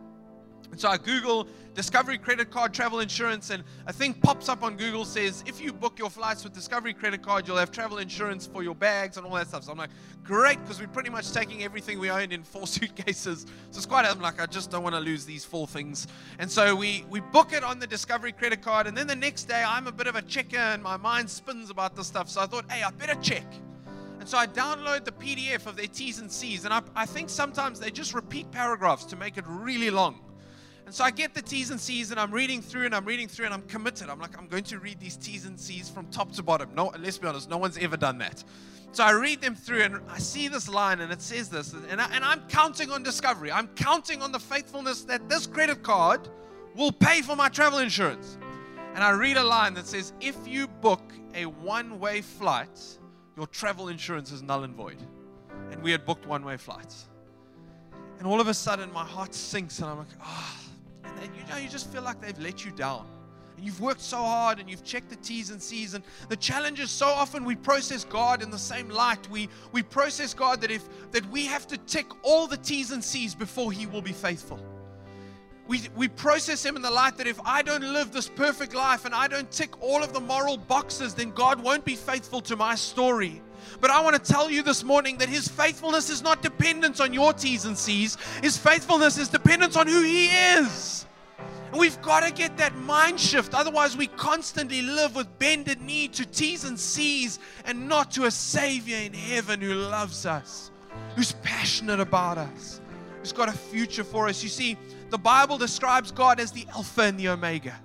And 0.73 0.81
so 0.81 0.89
I 0.89 0.97
Google 0.97 1.45
Discovery 1.75 2.17
credit 2.17 2.49
card 2.49 2.73
travel 2.73 2.99
insurance, 2.99 3.51
and 3.51 3.63
a 3.85 3.93
thing 3.93 4.15
pops 4.15 4.49
up 4.49 4.63
on 4.63 4.75
Google 4.75 5.05
says, 5.05 5.43
if 5.45 5.61
you 5.61 5.71
book 5.71 5.99
your 5.99 6.09
flights 6.09 6.43
with 6.43 6.51
Discovery 6.51 6.95
credit 6.95 7.21
card, 7.21 7.47
you'll 7.47 7.57
have 7.57 7.71
travel 7.71 7.99
insurance 7.99 8.47
for 8.47 8.63
your 8.63 8.73
bags 8.73 9.17
and 9.17 9.25
all 9.27 9.35
that 9.35 9.47
stuff. 9.49 9.65
So 9.65 9.71
I'm 9.71 9.77
like, 9.77 9.91
great, 10.23 10.59
because 10.63 10.79
we're 10.79 10.87
pretty 10.87 11.11
much 11.11 11.31
taking 11.31 11.63
everything 11.63 11.99
we 11.99 12.09
own 12.09 12.31
in 12.31 12.41
four 12.41 12.65
suitcases. 12.75 13.45
So 13.69 13.77
it's 13.77 13.85
quite, 13.85 14.03
I'm 14.05 14.19
like, 14.19 14.41
I 14.41 14.47
just 14.47 14.71
don't 14.71 14.81
want 14.81 14.95
to 14.95 14.99
lose 14.99 15.25
these 15.25 15.45
four 15.45 15.67
things. 15.67 16.07
And 16.39 16.49
so 16.49 16.75
we, 16.75 17.05
we 17.07 17.19
book 17.19 17.53
it 17.53 17.63
on 17.63 17.77
the 17.77 17.85
Discovery 17.85 18.31
credit 18.31 18.63
card, 18.63 18.87
and 18.87 18.97
then 18.97 19.05
the 19.05 19.15
next 19.15 19.43
day 19.43 19.63
I'm 19.63 19.85
a 19.85 19.91
bit 19.91 20.07
of 20.07 20.15
a 20.15 20.23
checker, 20.23 20.57
and 20.57 20.81
my 20.81 20.97
mind 20.97 21.29
spins 21.29 21.69
about 21.69 21.95
this 21.95 22.07
stuff. 22.07 22.29
So 22.29 22.41
I 22.41 22.47
thought, 22.47 22.65
hey, 22.71 22.81
I 22.81 22.89
better 22.89 23.15
check. 23.21 23.45
And 24.19 24.27
so 24.27 24.39
I 24.39 24.47
download 24.47 25.05
the 25.05 25.11
PDF 25.11 25.67
of 25.67 25.75
their 25.75 25.85
T's 25.85 26.17
and 26.17 26.31
C's, 26.31 26.65
and 26.65 26.73
I, 26.73 26.81
I 26.95 27.05
think 27.05 27.29
sometimes 27.29 27.79
they 27.79 27.91
just 27.91 28.15
repeat 28.15 28.49
paragraphs 28.49 29.05
to 29.05 29.15
make 29.15 29.37
it 29.37 29.45
really 29.47 29.91
long. 29.91 30.19
And 30.85 30.93
so 30.93 31.03
I 31.03 31.11
get 31.11 31.33
the 31.33 31.41
T's 31.41 31.71
and 31.71 31.79
C's 31.79 32.11
and 32.11 32.19
I'm 32.19 32.31
reading 32.31 32.61
through 32.61 32.85
and 32.85 32.93
I'm 32.93 33.05
reading 33.05 33.27
through 33.27 33.45
and 33.45 33.53
I'm 33.53 33.61
committed. 33.63 34.09
I'm 34.09 34.19
like, 34.19 34.37
I'm 34.37 34.47
going 34.47 34.63
to 34.65 34.79
read 34.79 34.99
these 34.99 35.15
T's 35.15 35.45
and 35.45 35.59
C's 35.59 35.89
from 35.89 36.07
top 36.07 36.31
to 36.33 36.43
bottom. 36.43 36.69
No, 36.75 36.93
let's 36.99 37.17
be 37.17 37.27
honest, 37.27 37.49
no 37.49 37.57
one's 37.57 37.77
ever 37.77 37.97
done 37.97 38.17
that. 38.19 38.43
So 38.91 39.03
I 39.03 39.11
read 39.11 39.41
them 39.41 39.55
through 39.55 39.81
and 39.83 40.01
I 40.09 40.19
see 40.19 40.47
this 40.47 40.69
line 40.69 40.99
and 41.01 41.11
it 41.11 41.21
says 41.21 41.49
this. 41.49 41.73
And, 41.89 41.99
I, 41.99 42.09
and 42.13 42.23
I'm 42.23 42.41
counting 42.47 42.91
on 42.91 43.01
discovery. 43.01 43.51
I'm 43.51 43.67
counting 43.69 44.21
on 44.21 44.31
the 44.31 44.39
faithfulness 44.39 45.03
that 45.05 45.27
this 45.29 45.47
credit 45.47 45.81
card 45.81 46.29
will 46.75 46.91
pay 46.91 47.21
for 47.21 47.35
my 47.35 47.49
travel 47.49 47.79
insurance. 47.79 48.37
And 48.93 49.03
I 49.03 49.11
read 49.11 49.37
a 49.37 49.43
line 49.43 49.73
that 49.75 49.87
says, 49.87 50.13
if 50.21 50.35
you 50.45 50.67
book 50.67 51.13
a 51.33 51.45
one 51.47 51.99
way 51.99 52.21
flight, 52.21 52.99
your 53.35 53.47
travel 53.47 53.87
insurance 53.87 54.31
is 54.31 54.43
null 54.43 54.63
and 54.63 54.75
void. 54.75 55.01
And 55.71 55.81
we 55.81 55.91
had 55.91 56.05
booked 56.05 56.27
one 56.27 56.45
way 56.45 56.57
flights. 56.57 57.07
And 58.19 58.27
all 58.27 58.39
of 58.39 58.47
a 58.47 58.53
sudden, 58.53 58.91
my 58.93 59.03
heart 59.03 59.33
sinks 59.33 59.79
and 59.79 59.87
I'm 59.89 59.97
like, 59.97 60.07
ah. 60.21 60.55
Oh 60.55 60.62
and, 61.21 61.31
you 61.35 61.43
know, 61.49 61.57
you 61.57 61.69
just 61.69 61.91
feel 61.91 62.01
like 62.01 62.21
they've 62.21 62.39
let 62.39 62.65
you 62.65 62.71
down. 62.71 63.07
And 63.55 63.65
you've 63.65 63.79
worked 63.79 64.01
so 64.01 64.17
hard 64.17 64.59
and 64.59 64.69
you've 64.69 64.83
checked 64.83 65.09
the 65.09 65.15
T's 65.17 65.49
and 65.51 65.61
C's. 65.61 65.93
And 65.93 66.03
the 66.29 66.35
challenge 66.35 66.79
is 66.79 66.89
so 66.89 67.07
often 67.07 67.45
we 67.45 67.55
process 67.55 68.03
God 68.03 68.41
in 68.41 68.49
the 68.49 68.57
same 68.57 68.89
light. 68.89 69.29
We, 69.29 69.49
we 69.71 69.83
process 69.83 70.33
God 70.33 70.61
that 70.61 70.71
if 70.71 70.87
that 71.11 71.25
we 71.29 71.45
have 71.45 71.67
to 71.67 71.77
tick 71.77 72.07
all 72.23 72.47
the 72.47 72.57
T's 72.57 72.91
and 72.91 73.03
C's 73.03 73.35
before 73.35 73.71
He 73.71 73.85
will 73.85 74.01
be 74.01 74.11
faithful. 74.11 74.59
We, 75.67 75.81
we 75.95 76.09
process 76.09 76.65
Him 76.65 76.75
in 76.75 76.81
the 76.81 76.91
light 76.91 77.17
that 77.17 77.27
if 77.27 77.39
I 77.45 77.61
don't 77.61 77.83
live 77.83 78.11
this 78.11 78.27
perfect 78.27 78.73
life 78.73 79.05
and 79.05 79.15
I 79.15 79.27
don't 79.27 79.49
tick 79.49 79.81
all 79.81 80.03
of 80.03 80.11
the 80.11 80.19
moral 80.19 80.57
boxes, 80.57 81.13
then 81.13 81.31
God 81.31 81.63
won't 81.63 81.85
be 81.85 81.95
faithful 81.95 82.41
to 82.41 82.55
my 82.55 82.75
story. 82.75 83.41
But 83.81 83.91
I 83.91 84.01
want 84.01 84.21
to 84.21 84.31
tell 84.31 84.49
you 84.49 84.63
this 84.63 84.83
morning 84.83 85.17
that 85.17 85.29
His 85.29 85.47
faithfulness 85.47 86.09
is 86.09 86.21
not 86.21 86.41
dependent 86.41 87.01
on 87.01 87.13
your 87.13 87.33
T's 87.33 87.65
and 87.65 87.77
C's, 87.77 88.17
His 88.41 88.57
faithfulness 88.57 89.17
is 89.17 89.29
dependent 89.29 89.77
on 89.77 89.87
who 89.87 90.01
He 90.03 90.27
is. 90.27 91.05
And 91.73 91.79
we've 91.79 91.99
got 92.03 92.19
to 92.19 92.31
get 92.31 92.55
that 92.57 92.75
mind 92.75 93.19
shift. 93.19 93.55
Otherwise, 93.55 93.97
we 93.97 94.05
constantly 94.05 94.83
live 94.83 95.15
with 95.15 95.39
bended 95.39 95.81
knee 95.81 96.07
to 96.09 96.23
T's 96.23 96.65
and 96.65 96.79
C's 96.79 97.39
and 97.65 97.89
not 97.89 98.11
to 98.11 98.25
a 98.25 98.31
Savior 98.31 98.97
in 98.97 99.11
heaven 99.11 99.59
who 99.59 99.73
loves 99.73 100.27
us, 100.27 100.69
who's 101.15 101.31
passionate 101.41 101.99
about 101.99 102.37
us, 102.37 102.79
who's 103.19 103.31
got 103.31 103.49
a 103.49 103.53
future 103.53 104.03
for 104.03 104.27
us. 104.27 104.43
You 104.43 104.49
see, 104.49 104.77
the 105.09 105.17
Bible 105.17 105.57
describes 105.57 106.11
God 106.11 106.39
as 106.39 106.51
the 106.51 106.67
Alpha 106.75 107.01
and 107.01 107.19
the 107.19 107.29
Omega. 107.29 107.79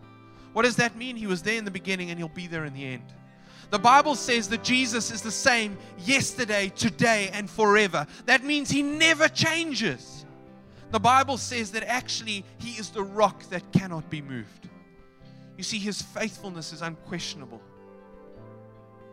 What 0.53 0.65
does 0.65 0.77
that 0.77 0.97
mean? 0.97 1.17
He 1.17 1.27
was 1.27 1.43
there 1.43 1.57
in 1.57 1.65
the 1.65 1.71
beginning 1.71 2.11
and 2.11 2.19
He'll 2.19 2.29
be 2.29 2.47
there 2.47 2.67
in 2.67 2.75
the 2.75 2.85
end. 2.85 3.05
The 3.71 3.79
Bible 3.79 4.15
says 4.15 4.49
that 4.49 4.65
Jesus 4.65 5.11
is 5.11 5.21
the 5.21 5.31
same 5.31 5.77
yesterday, 5.99 6.73
today, 6.75 7.31
and 7.33 7.51
forever. 7.51 8.07
That 8.25 8.43
means 8.43 8.71
He 8.71 8.83
never 8.83 9.29
changes. 9.29 10.25
The 10.91 10.99
Bible 10.99 11.37
says 11.37 11.71
that 11.73 11.83
actually 11.85 12.45
He 12.59 12.71
is 12.73 12.91
the 12.91 13.03
rock 13.03 13.43
that 13.51 13.71
cannot 13.73 14.09
be 14.09 14.23
moved. 14.23 14.69
You 15.59 15.65
see, 15.65 15.79
His 15.79 16.01
faithfulness 16.01 16.73
is 16.73 16.81
unquestionable. 16.81 17.61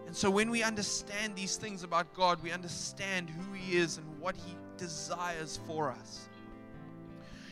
And 0.05 0.15
so 0.15 0.29
when 0.29 0.49
we 0.49 0.63
understand 0.63 1.35
these 1.35 1.57
things 1.57 1.83
about 1.83 2.13
God, 2.13 2.41
we 2.41 2.51
understand 2.51 3.29
who 3.29 3.53
He 3.53 3.77
is 3.77 3.97
and 3.97 4.19
what 4.21 4.37
He 4.37 4.55
desires 4.77 5.59
for 5.67 5.91
us. 5.91 6.29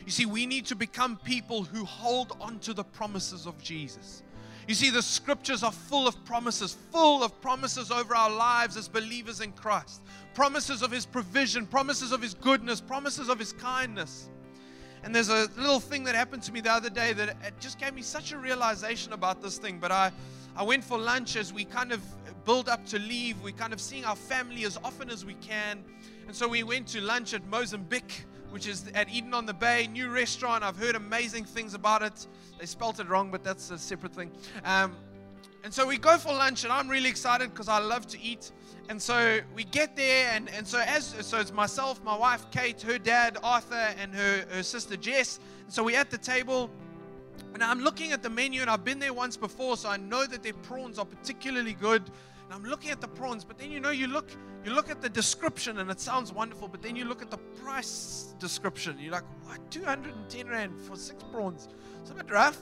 You 0.06 0.12
see, 0.12 0.26
we 0.26 0.46
need 0.46 0.66
to 0.66 0.76
become 0.76 1.18
people 1.24 1.64
who 1.64 1.84
hold 1.84 2.36
on 2.40 2.58
to 2.60 2.72
the 2.72 2.84
promises 2.84 3.46
of 3.46 3.60
Jesus. 3.62 4.22
You 4.66 4.74
see, 4.74 4.90
the 4.90 5.02
scriptures 5.02 5.62
are 5.62 5.72
full 5.72 6.08
of 6.08 6.24
promises, 6.24 6.76
full 6.90 7.22
of 7.22 7.38
promises 7.40 7.90
over 7.90 8.14
our 8.16 8.30
lives 8.30 8.76
as 8.76 8.88
believers 8.88 9.40
in 9.40 9.52
Christ. 9.52 10.02
Promises 10.34 10.82
of 10.82 10.90
His 10.90 11.04
provision, 11.04 11.66
promises 11.66 12.12
of 12.12 12.22
His 12.22 12.34
goodness, 12.34 12.80
promises 12.80 13.28
of 13.28 13.38
His 13.38 13.52
kindness. 13.52 14.30
And 15.02 15.14
there's 15.14 15.28
a 15.28 15.48
little 15.58 15.80
thing 15.80 16.04
that 16.04 16.14
happened 16.14 16.42
to 16.44 16.52
me 16.52 16.62
the 16.62 16.72
other 16.72 16.88
day 16.88 17.12
that 17.12 17.36
it 17.44 17.54
just 17.60 17.78
gave 17.78 17.92
me 17.92 18.00
such 18.00 18.32
a 18.32 18.38
realization 18.38 19.12
about 19.12 19.42
this 19.42 19.58
thing. 19.58 19.78
But 19.78 19.92
I, 19.92 20.10
I 20.56 20.62
went 20.62 20.82
for 20.82 20.96
lunch 20.96 21.36
as 21.36 21.52
we 21.52 21.66
kind 21.66 21.92
of 21.92 22.00
build 22.46 22.70
up 22.70 22.86
to 22.86 22.98
leave. 22.98 23.40
We're 23.42 23.52
kind 23.52 23.74
of 23.74 23.82
seeing 23.82 24.06
our 24.06 24.16
family 24.16 24.64
as 24.64 24.78
often 24.82 25.10
as 25.10 25.24
we 25.24 25.34
can. 25.34 25.84
And 26.26 26.34
so 26.34 26.48
we 26.48 26.62
went 26.62 26.88
to 26.88 27.02
lunch 27.02 27.34
at 27.34 27.46
Mozambique, 27.48 28.24
which 28.54 28.68
is 28.68 28.84
at 28.94 29.10
Eden 29.10 29.34
on 29.34 29.46
the 29.46 29.52
Bay, 29.52 29.88
new 29.88 30.08
restaurant. 30.08 30.62
I've 30.62 30.76
heard 30.76 30.94
amazing 30.94 31.44
things 31.44 31.74
about 31.74 32.02
it. 32.02 32.28
They 32.56 32.66
spelt 32.66 33.00
it 33.00 33.08
wrong, 33.08 33.32
but 33.32 33.42
that's 33.42 33.72
a 33.72 33.76
separate 33.76 34.14
thing. 34.14 34.30
Um, 34.64 34.94
and 35.64 35.74
so 35.74 35.84
we 35.84 35.98
go 35.98 36.18
for 36.18 36.32
lunch, 36.32 36.62
and 36.62 36.72
I'm 36.72 36.88
really 36.88 37.08
excited 37.08 37.50
because 37.50 37.68
I 37.68 37.80
love 37.80 38.06
to 38.06 38.22
eat. 38.22 38.52
And 38.88 39.02
so 39.02 39.40
we 39.56 39.64
get 39.64 39.96
there, 39.96 40.30
and, 40.30 40.48
and 40.50 40.64
so 40.64 40.78
as 40.78 41.16
so 41.22 41.40
it's 41.40 41.52
myself, 41.52 42.00
my 42.04 42.16
wife 42.16 42.48
Kate, 42.52 42.80
her 42.82 42.96
dad 42.96 43.38
Arthur, 43.42 43.92
and 43.98 44.14
her, 44.14 44.44
her 44.52 44.62
sister 44.62 44.96
Jess. 44.96 45.40
And 45.64 45.72
so 45.72 45.82
we're 45.82 45.98
at 45.98 46.12
the 46.12 46.18
table, 46.18 46.70
and 47.54 47.64
I'm 47.64 47.80
looking 47.80 48.12
at 48.12 48.22
the 48.22 48.30
menu, 48.30 48.60
and 48.60 48.70
I've 48.70 48.84
been 48.84 49.00
there 49.00 49.14
once 49.14 49.36
before, 49.36 49.76
so 49.76 49.88
I 49.88 49.96
know 49.96 50.26
that 50.26 50.44
their 50.44 50.52
prawns 50.52 51.00
are 51.00 51.04
particularly 51.04 51.72
good. 51.72 52.08
And 52.44 52.52
I'm 52.52 52.64
looking 52.64 52.90
at 52.90 53.00
the 53.00 53.08
prawns, 53.08 53.44
but 53.44 53.58
then 53.58 53.70
you 53.70 53.80
know 53.80 53.90
you 53.90 54.06
look 54.06 54.30
you 54.64 54.72
look 54.72 54.90
at 54.90 55.02
the 55.02 55.10
description, 55.10 55.78
and 55.78 55.90
it 55.90 56.00
sounds 56.00 56.32
wonderful, 56.32 56.68
but 56.68 56.80
then 56.80 56.96
you 56.96 57.04
look 57.04 57.20
at 57.20 57.30
the 57.30 57.36
price 57.36 58.34
description, 58.38 58.98
you're 58.98 59.12
like, 59.12 59.24
what, 59.44 59.70
210 59.70 60.48
rand 60.48 60.80
for 60.80 60.96
six 60.96 61.22
prawns? 61.30 61.68
It's 62.00 62.10
a 62.10 62.14
bit 62.14 62.30
rough. 62.30 62.58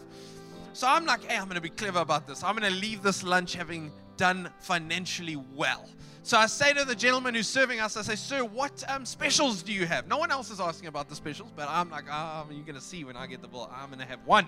So 0.73 0.89
I'm 0.89 1.07
like, 1.07 1.23
hey, 1.25 1.37
I'm 1.37 1.45
to 1.55 1.61
be 1.61 1.69
clever 1.69 2.01
about 2.01 2.27
this. 2.27 2.43
I'm 2.43 2.57
to 2.57 2.71
leave 2.71 3.03
this 3.03 3.23
lunch 3.23 3.55
having 3.55 3.93
done 4.17 4.51
financially 4.59 5.37
well. 5.55 5.89
So 6.25 6.38
I 6.38 6.47
say 6.47 6.73
to 6.75 6.85
the 6.85 6.95
gentleman 6.95 7.35
who's 7.35 7.49
serving 7.49 7.81
us, 7.81 7.97
I 7.97 8.02
say, 8.02 8.14
Sir, 8.14 8.45
what 8.45 8.85
um, 8.88 9.05
specials 9.05 9.61
do 9.61 9.73
you 9.73 9.87
have? 9.87 10.07
No 10.07 10.19
one 10.19 10.31
else 10.31 10.50
is 10.50 10.61
asking 10.61 10.87
about 10.87 11.09
the 11.09 11.17
specials, 11.17 11.50
but 11.57 11.69
I'm 11.69 11.91
like, 11.91 12.05
oh, 12.09 12.47
you're 12.49 12.62
going 12.62 12.76
to 12.76 12.81
see 12.81 13.02
when 13.02 13.17
I 13.17 13.26
get 13.26 13.43
the 13.43 13.49
bill. 13.49 13.69
I'm 13.75 13.88
going 13.88 13.99
to 13.99 14.05
have 14.07 14.21
one. 14.25 14.47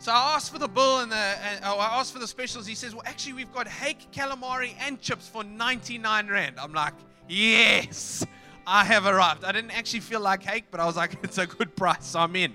So 0.00 0.10
I 0.10 0.34
asked 0.34 0.52
for 0.52 0.58
the 0.58 0.66
bill 0.66 0.98
and, 0.98 1.12
the, 1.12 1.14
and 1.14 1.60
oh, 1.64 1.78
I 1.78 2.00
asked 2.00 2.12
for 2.12 2.18
the 2.18 2.26
specials. 2.26 2.66
He 2.66 2.74
says, 2.74 2.92
Well, 2.92 3.04
actually, 3.06 3.34
we've 3.34 3.52
got 3.52 3.68
hake, 3.68 4.10
calamari, 4.10 4.74
and 4.80 5.00
chips 5.00 5.28
for 5.28 5.44
99 5.44 6.26
Rand. 6.26 6.56
I'm 6.58 6.72
like, 6.72 6.94
Yes, 7.28 8.26
I 8.66 8.84
have 8.84 9.06
arrived. 9.06 9.44
I 9.44 9.52
didn't 9.52 9.70
actually 9.70 10.00
feel 10.00 10.20
like 10.20 10.42
hake, 10.42 10.64
but 10.72 10.80
I 10.80 10.86
was 10.86 10.96
like, 10.96 11.18
It's 11.22 11.38
a 11.38 11.46
good 11.46 11.76
price, 11.76 12.04
so 12.04 12.18
I'm 12.18 12.34
in. 12.34 12.52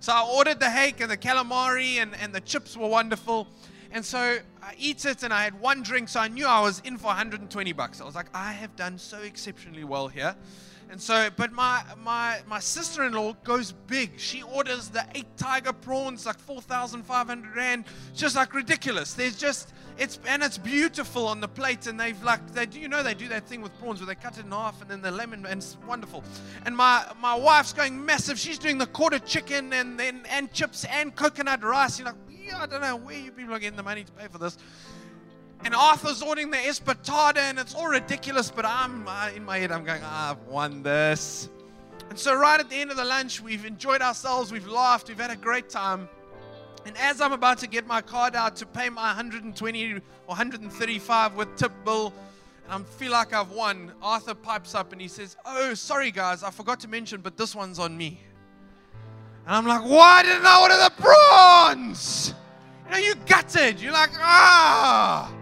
So 0.00 0.12
I 0.12 0.28
ordered 0.28 0.58
the 0.58 0.70
hake 0.70 1.00
and 1.00 1.08
the 1.08 1.16
calamari, 1.16 2.02
and, 2.02 2.16
and 2.16 2.34
the 2.34 2.40
chips 2.40 2.76
were 2.76 2.88
wonderful. 2.88 3.46
And 3.90 4.04
so 4.04 4.38
I 4.62 4.74
eat 4.78 5.04
it 5.04 5.22
and 5.22 5.32
I 5.32 5.44
had 5.44 5.58
one 5.60 5.82
drink, 5.82 6.08
so 6.08 6.20
I 6.20 6.28
knew 6.28 6.46
I 6.46 6.60
was 6.60 6.80
in 6.80 6.98
for 6.98 7.06
120 7.06 7.72
bucks. 7.72 8.00
I 8.00 8.04
was 8.04 8.14
like, 8.14 8.28
I 8.34 8.52
have 8.52 8.76
done 8.76 8.98
so 8.98 9.18
exceptionally 9.18 9.84
well 9.84 10.08
here. 10.08 10.34
And 10.90 11.00
so, 11.00 11.28
but 11.36 11.52
my 11.52 11.82
my 12.02 12.40
my 12.46 12.60
sister-in-law 12.60 13.34
goes 13.44 13.72
big. 13.72 14.12
She 14.16 14.42
orders 14.42 14.88
the 14.88 15.04
eight 15.14 15.26
tiger 15.36 15.72
prawns, 15.72 16.24
like 16.24 16.38
4,500 16.38 17.54
rand, 17.54 17.84
just 18.14 18.36
like 18.36 18.54
ridiculous. 18.54 19.12
There's 19.12 19.36
just 19.36 19.74
it's 19.98 20.18
and 20.26 20.42
it's 20.42 20.56
beautiful 20.56 21.26
on 21.26 21.40
the 21.40 21.48
plate, 21.48 21.86
and 21.86 22.00
they've 22.00 22.20
like 22.22 22.54
they 22.54 22.64
do 22.64 22.80
you 22.80 22.88
know 22.88 23.02
they 23.02 23.12
do 23.12 23.28
that 23.28 23.46
thing 23.46 23.60
with 23.60 23.78
prawns 23.78 24.00
where 24.00 24.06
they 24.06 24.14
cut 24.14 24.38
it 24.38 24.46
in 24.46 24.50
half 24.50 24.80
and 24.80 24.90
then 24.90 25.02
the 25.02 25.10
lemon 25.10 25.44
and 25.44 25.58
it's 25.58 25.76
wonderful. 25.86 26.24
And 26.64 26.74
my 26.74 27.04
my 27.20 27.34
wife's 27.34 27.74
going 27.74 28.02
massive. 28.02 28.38
She's 28.38 28.58
doing 28.58 28.78
the 28.78 28.86
quarter 28.86 29.18
chicken 29.18 29.74
and 29.74 30.00
then 30.00 30.22
and 30.30 30.50
chips 30.54 30.86
and 30.86 31.14
coconut 31.14 31.62
rice. 31.62 31.98
You're 31.98 32.06
like, 32.06 32.27
I 32.56 32.66
don't 32.66 32.80
know 32.80 32.96
where 32.96 33.18
you 33.18 33.30
people 33.30 33.54
are 33.54 33.58
getting 33.58 33.76
the 33.76 33.82
money 33.82 34.04
to 34.04 34.12
pay 34.12 34.26
for 34.28 34.38
this. 34.38 34.58
And 35.64 35.74
Arthur's 35.74 36.22
ordering 36.22 36.50
the 36.50 36.56
espetada, 36.56 37.38
and 37.38 37.58
it's 37.58 37.74
all 37.74 37.88
ridiculous. 37.88 38.50
But 38.50 38.64
I'm 38.64 39.06
uh, 39.08 39.30
in 39.34 39.44
my 39.44 39.58
head, 39.58 39.72
I'm 39.72 39.84
going, 39.84 40.02
ah, 40.04 40.30
I've 40.30 40.46
won 40.46 40.82
this. 40.82 41.48
And 42.10 42.18
so, 42.18 42.34
right 42.34 42.58
at 42.58 42.70
the 42.70 42.76
end 42.76 42.90
of 42.90 42.96
the 42.96 43.04
lunch, 43.04 43.40
we've 43.40 43.64
enjoyed 43.64 44.00
ourselves, 44.00 44.52
we've 44.52 44.66
laughed, 44.66 45.08
we've 45.08 45.18
had 45.18 45.30
a 45.30 45.36
great 45.36 45.68
time. 45.68 46.08
And 46.86 46.96
as 46.96 47.20
I'm 47.20 47.32
about 47.32 47.58
to 47.58 47.66
get 47.66 47.86
my 47.86 48.00
card 48.00 48.34
out 48.34 48.56
to 48.56 48.66
pay 48.66 48.88
my 48.88 49.08
120 49.08 49.92
or 49.94 50.00
135 50.26 51.34
with 51.34 51.54
tip 51.56 51.72
bill, 51.84 52.14
and 52.70 52.82
I 52.82 52.86
feel 52.86 53.12
like 53.12 53.34
I've 53.34 53.50
won, 53.50 53.92
Arthur 54.00 54.34
pipes 54.34 54.74
up 54.74 54.92
and 54.92 55.00
he 55.00 55.08
says, 55.08 55.36
Oh, 55.44 55.74
sorry 55.74 56.10
guys, 56.10 56.42
I 56.42 56.50
forgot 56.50 56.80
to 56.80 56.88
mention, 56.88 57.20
but 57.20 57.36
this 57.36 57.54
one's 57.54 57.78
on 57.78 57.96
me. 57.96 58.20
And 59.48 59.56
I'm 59.56 59.66
like, 59.66 59.82
Why 59.82 60.22
didn't 60.22 60.44
I 60.44 60.60
order 60.60 60.76
the 60.76 61.02
prawns? 61.02 62.34
You 62.84 62.90
know, 62.92 62.98
you 62.98 63.14
gutted. 63.24 63.80
You're 63.80 63.94
like, 63.94 64.10
ah. 64.18 65.32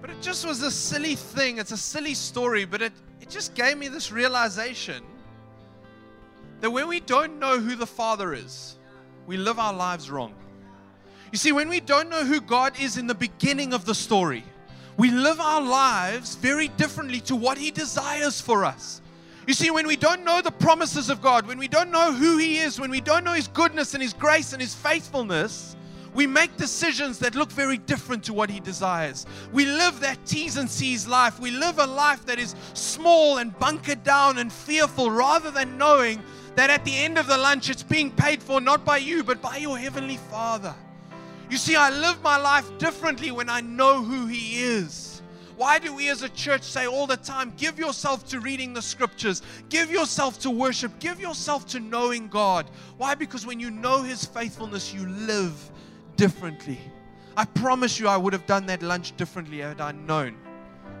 But 0.00 0.08
it 0.08 0.22
just 0.22 0.46
was 0.46 0.62
a 0.62 0.70
silly 0.70 1.14
thing. 1.14 1.58
It's 1.58 1.72
a 1.72 1.76
silly 1.76 2.14
story, 2.14 2.64
but 2.64 2.80
it, 2.80 2.92
it 3.20 3.28
just 3.28 3.54
gave 3.54 3.76
me 3.76 3.88
this 3.88 4.10
realization 4.10 5.04
that 6.62 6.70
when 6.70 6.88
we 6.88 7.00
don't 7.00 7.38
know 7.38 7.58
who 7.58 7.76
the 7.76 7.86
Father 7.86 8.32
is, 8.32 8.78
we 9.26 9.36
live 9.36 9.58
our 9.58 9.74
lives 9.74 10.10
wrong. 10.10 10.34
You 11.32 11.38
see, 11.38 11.52
when 11.52 11.68
we 11.68 11.80
don't 11.80 12.08
know 12.08 12.24
who 12.24 12.40
God 12.40 12.80
is 12.80 12.96
in 12.96 13.06
the 13.06 13.14
beginning 13.14 13.74
of 13.74 13.84
the 13.84 13.94
story, 13.94 14.42
we 14.96 15.10
live 15.10 15.38
our 15.38 15.60
lives 15.60 16.34
very 16.36 16.68
differently 16.68 17.20
to 17.20 17.36
what 17.36 17.58
He 17.58 17.70
desires 17.70 18.40
for 18.40 18.64
us. 18.64 19.01
You 19.46 19.54
see, 19.54 19.70
when 19.70 19.86
we 19.86 19.96
don't 19.96 20.24
know 20.24 20.40
the 20.40 20.52
promises 20.52 21.10
of 21.10 21.20
God, 21.20 21.46
when 21.46 21.58
we 21.58 21.66
don't 21.66 21.90
know 21.90 22.12
who 22.12 22.38
He 22.38 22.58
is, 22.58 22.78
when 22.78 22.90
we 22.90 23.00
don't 23.00 23.24
know 23.24 23.32
His 23.32 23.48
goodness 23.48 23.94
and 23.94 24.02
His 24.02 24.12
grace 24.12 24.52
and 24.52 24.62
His 24.62 24.74
faithfulness, 24.74 25.76
we 26.14 26.26
make 26.26 26.56
decisions 26.56 27.18
that 27.20 27.34
look 27.34 27.50
very 27.50 27.78
different 27.78 28.22
to 28.24 28.32
what 28.32 28.50
He 28.50 28.60
desires. 28.60 29.26
We 29.52 29.64
live 29.64 29.98
that 30.00 30.24
T's 30.26 30.58
and 30.58 30.70
C's 30.70 31.08
life. 31.08 31.40
We 31.40 31.50
live 31.50 31.78
a 31.78 31.86
life 31.86 32.24
that 32.26 32.38
is 32.38 32.54
small 32.74 33.38
and 33.38 33.58
bunkered 33.58 34.04
down 34.04 34.38
and 34.38 34.52
fearful 34.52 35.10
rather 35.10 35.50
than 35.50 35.76
knowing 35.76 36.22
that 36.54 36.70
at 36.70 36.84
the 36.84 36.94
end 36.94 37.18
of 37.18 37.26
the 37.26 37.38
lunch 37.38 37.70
it's 37.70 37.82
being 37.82 38.10
paid 38.10 38.42
for 38.42 38.60
not 38.60 38.84
by 38.84 38.98
you 38.98 39.24
but 39.24 39.40
by 39.42 39.56
your 39.56 39.76
Heavenly 39.76 40.18
Father. 40.30 40.74
You 41.50 41.56
see, 41.56 41.76
I 41.76 41.90
live 41.90 42.22
my 42.22 42.36
life 42.36 42.78
differently 42.78 43.30
when 43.30 43.48
I 43.48 43.60
know 43.60 44.02
who 44.02 44.26
He 44.26 44.62
is. 44.62 45.11
Why 45.62 45.78
do 45.78 45.94
we 45.94 46.08
as 46.08 46.22
a 46.22 46.28
church 46.28 46.64
say 46.64 46.88
all 46.88 47.06
the 47.06 47.16
time, 47.16 47.52
give 47.56 47.78
yourself 47.78 48.26
to 48.30 48.40
reading 48.40 48.72
the 48.72 48.82
scriptures, 48.82 49.42
give 49.68 49.92
yourself 49.92 50.40
to 50.40 50.50
worship, 50.50 50.98
give 50.98 51.20
yourself 51.20 51.66
to 51.66 51.78
knowing 51.78 52.26
God? 52.26 52.68
Why? 52.96 53.14
Because 53.14 53.46
when 53.46 53.60
you 53.60 53.70
know 53.70 54.02
His 54.02 54.24
faithfulness, 54.24 54.92
you 54.92 55.06
live 55.06 55.70
differently. 56.16 56.80
I 57.36 57.44
promise 57.44 58.00
you, 58.00 58.08
I 58.08 58.16
would 58.16 58.32
have 58.32 58.44
done 58.44 58.66
that 58.66 58.82
lunch 58.82 59.16
differently 59.16 59.58
had 59.58 59.80
I 59.80 59.92
known 59.92 60.34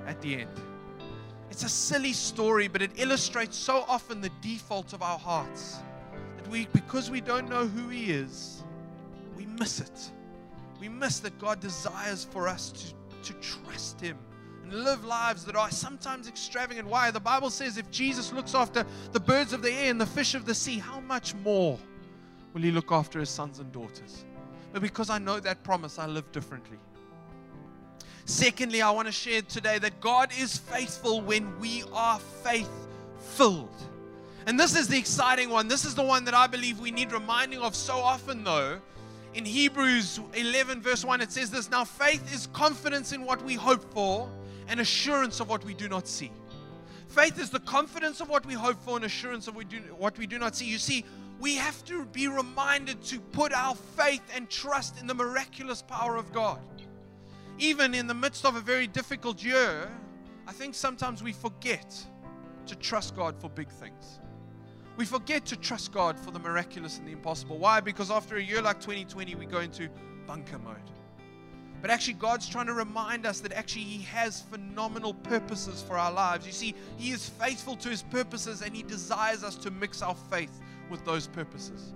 at 0.06 0.20
the 0.20 0.42
end. 0.42 0.60
It's 1.50 1.64
a 1.64 1.68
silly 1.68 2.12
story, 2.12 2.68
but 2.68 2.82
it 2.82 2.92
illustrates 2.94 3.56
so 3.56 3.84
often 3.88 4.20
the 4.20 4.30
default 4.42 4.92
of 4.92 5.02
our 5.02 5.18
hearts. 5.18 5.78
That 6.36 6.46
we, 6.46 6.68
because 6.72 7.10
we 7.10 7.20
don't 7.20 7.50
know 7.50 7.66
who 7.66 7.88
He 7.88 8.12
is, 8.12 8.62
we 9.36 9.44
miss 9.44 9.80
it. 9.80 10.12
We 10.78 10.88
miss 10.88 11.18
that 11.18 11.36
God 11.40 11.58
desires 11.58 12.28
for 12.30 12.46
us 12.46 12.70
to, 12.70 13.32
to 13.32 13.40
trust 13.40 14.00
Him 14.00 14.16
live 14.72 15.04
lives 15.04 15.44
that 15.44 15.56
are 15.56 15.70
sometimes 15.70 16.28
extravagant. 16.28 16.88
Why? 16.88 17.10
The 17.10 17.20
Bible 17.20 17.50
says 17.50 17.76
if 17.78 17.90
Jesus 17.90 18.32
looks 18.32 18.54
after 18.54 18.84
the 19.12 19.20
birds 19.20 19.52
of 19.52 19.62
the 19.62 19.72
air 19.72 19.90
and 19.90 20.00
the 20.00 20.06
fish 20.06 20.34
of 20.34 20.44
the 20.44 20.54
sea, 20.54 20.78
how 20.78 21.00
much 21.00 21.34
more 21.36 21.78
will 22.52 22.62
He 22.62 22.70
look 22.70 22.90
after 22.90 23.20
His 23.20 23.30
sons 23.30 23.58
and 23.58 23.70
daughters? 23.72 24.24
but 24.72 24.80
because 24.80 25.10
I 25.10 25.18
know 25.18 25.38
that 25.38 25.62
promise, 25.62 25.98
I 25.98 26.06
live 26.06 26.32
differently. 26.32 26.78
Secondly, 28.24 28.80
I 28.80 28.90
want 28.90 29.06
to 29.06 29.12
share 29.12 29.42
today 29.42 29.78
that 29.78 30.00
God 30.00 30.30
is 30.38 30.56
faithful 30.56 31.20
when 31.20 31.58
we 31.60 31.84
are 31.92 32.18
faith 32.42 32.70
filled. 33.18 33.74
And 34.46 34.58
this 34.58 34.74
is 34.74 34.88
the 34.88 34.98
exciting 34.98 35.50
one. 35.50 35.68
This 35.68 35.84
is 35.84 35.94
the 35.94 36.02
one 36.02 36.24
that 36.24 36.34
I 36.34 36.46
believe 36.46 36.80
we 36.80 36.90
need 36.90 37.12
reminding 37.12 37.58
of 37.58 37.74
so 37.74 37.96
often, 37.98 38.44
though. 38.44 38.80
In 39.34 39.44
Hebrews 39.44 40.20
11, 40.34 40.80
verse 40.80 41.04
1, 41.04 41.20
it 41.20 41.32
says 41.32 41.50
this 41.50 41.70
Now 41.70 41.84
faith 41.84 42.32
is 42.34 42.48
confidence 42.48 43.12
in 43.12 43.24
what 43.24 43.42
we 43.44 43.54
hope 43.54 43.92
for 43.92 44.28
and 44.68 44.80
assurance 44.80 45.40
of 45.40 45.48
what 45.48 45.64
we 45.64 45.74
do 45.74 45.88
not 45.88 46.06
see. 46.06 46.30
Faith 47.08 47.38
is 47.38 47.50
the 47.50 47.60
confidence 47.60 48.20
of 48.20 48.28
what 48.28 48.46
we 48.46 48.54
hope 48.54 48.80
for 48.82 48.96
and 48.96 49.04
assurance 49.04 49.46
of 49.48 49.54
what 49.54 50.18
we 50.18 50.26
do 50.26 50.38
not 50.38 50.56
see. 50.56 50.64
You 50.64 50.78
see, 50.78 51.04
we 51.40 51.56
have 51.56 51.84
to 51.84 52.04
be 52.06 52.28
reminded 52.28 53.02
to 53.04 53.20
put 53.20 53.52
our 53.52 53.74
faith 53.74 54.22
and 54.34 54.48
trust 54.48 55.00
in 55.00 55.06
the 55.06 55.14
miraculous 55.14 55.82
power 55.82 56.16
of 56.16 56.32
God. 56.32 56.60
Even 57.58 57.94
in 57.94 58.06
the 58.06 58.14
midst 58.14 58.46
of 58.46 58.56
a 58.56 58.60
very 58.60 58.86
difficult 58.86 59.44
year, 59.44 59.90
I 60.46 60.52
think 60.52 60.74
sometimes 60.74 61.22
we 61.22 61.32
forget 61.32 61.94
to 62.66 62.76
trust 62.76 63.14
God 63.14 63.36
for 63.38 63.50
big 63.50 63.68
things. 63.68 64.20
We 64.96 65.04
forget 65.04 65.44
to 65.46 65.56
trust 65.56 65.92
God 65.92 66.18
for 66.18 66.30
the 66.30 66.38
miraculous 66.38 66.98
and 66.98 67.06
the 67.06 67.12
impossible. 67.12 67.58
Why? 67.58 67.80
Because 67.80 68.10
after 68.10 68.36
a 68.36 68.42
year 68.42 68.62
like 68.62 68.80
2020, 68.80 69.34
we 69.34 69.46
go 69.46 69.60
into 69.60 69.88
bunker 70.26 70.58
mode. 70.58 70.76
But 71.82 71.90
actually, 71.90 72.14
God's 72.14 72.48
trying 72.48 72.66
to 72.66 72.72
remind 72.72 73.26
us 73.26 73.40
that 73.40 73.52
actually 73.52 73.82
He 73.82 74.02
has 74.04 74.42
phenomenal 74.42 75.14
purposes 75.14 75.84
for 75.86 75.98
our 75.98 76.12
lives. 76.12 76.46
You 76.46 76.52
see, 76.52 76.74
He 76.96 77.10
is 77.10 77.28
faithful 77.28 77.74
to 77.76 77.88
His 77.88 78.02
purposes 78.04 78.62
and 78.62 78.74
He 78.74 78.84
desires 78.84 79.42
us 79.42 79.56
to 79.56 79.70
mix 79.72 80.00
our 80.00 80.14
faith 80.30 80.60
with 80.88 81.04
those 81.04 81.26
purposes. 81.26 81.92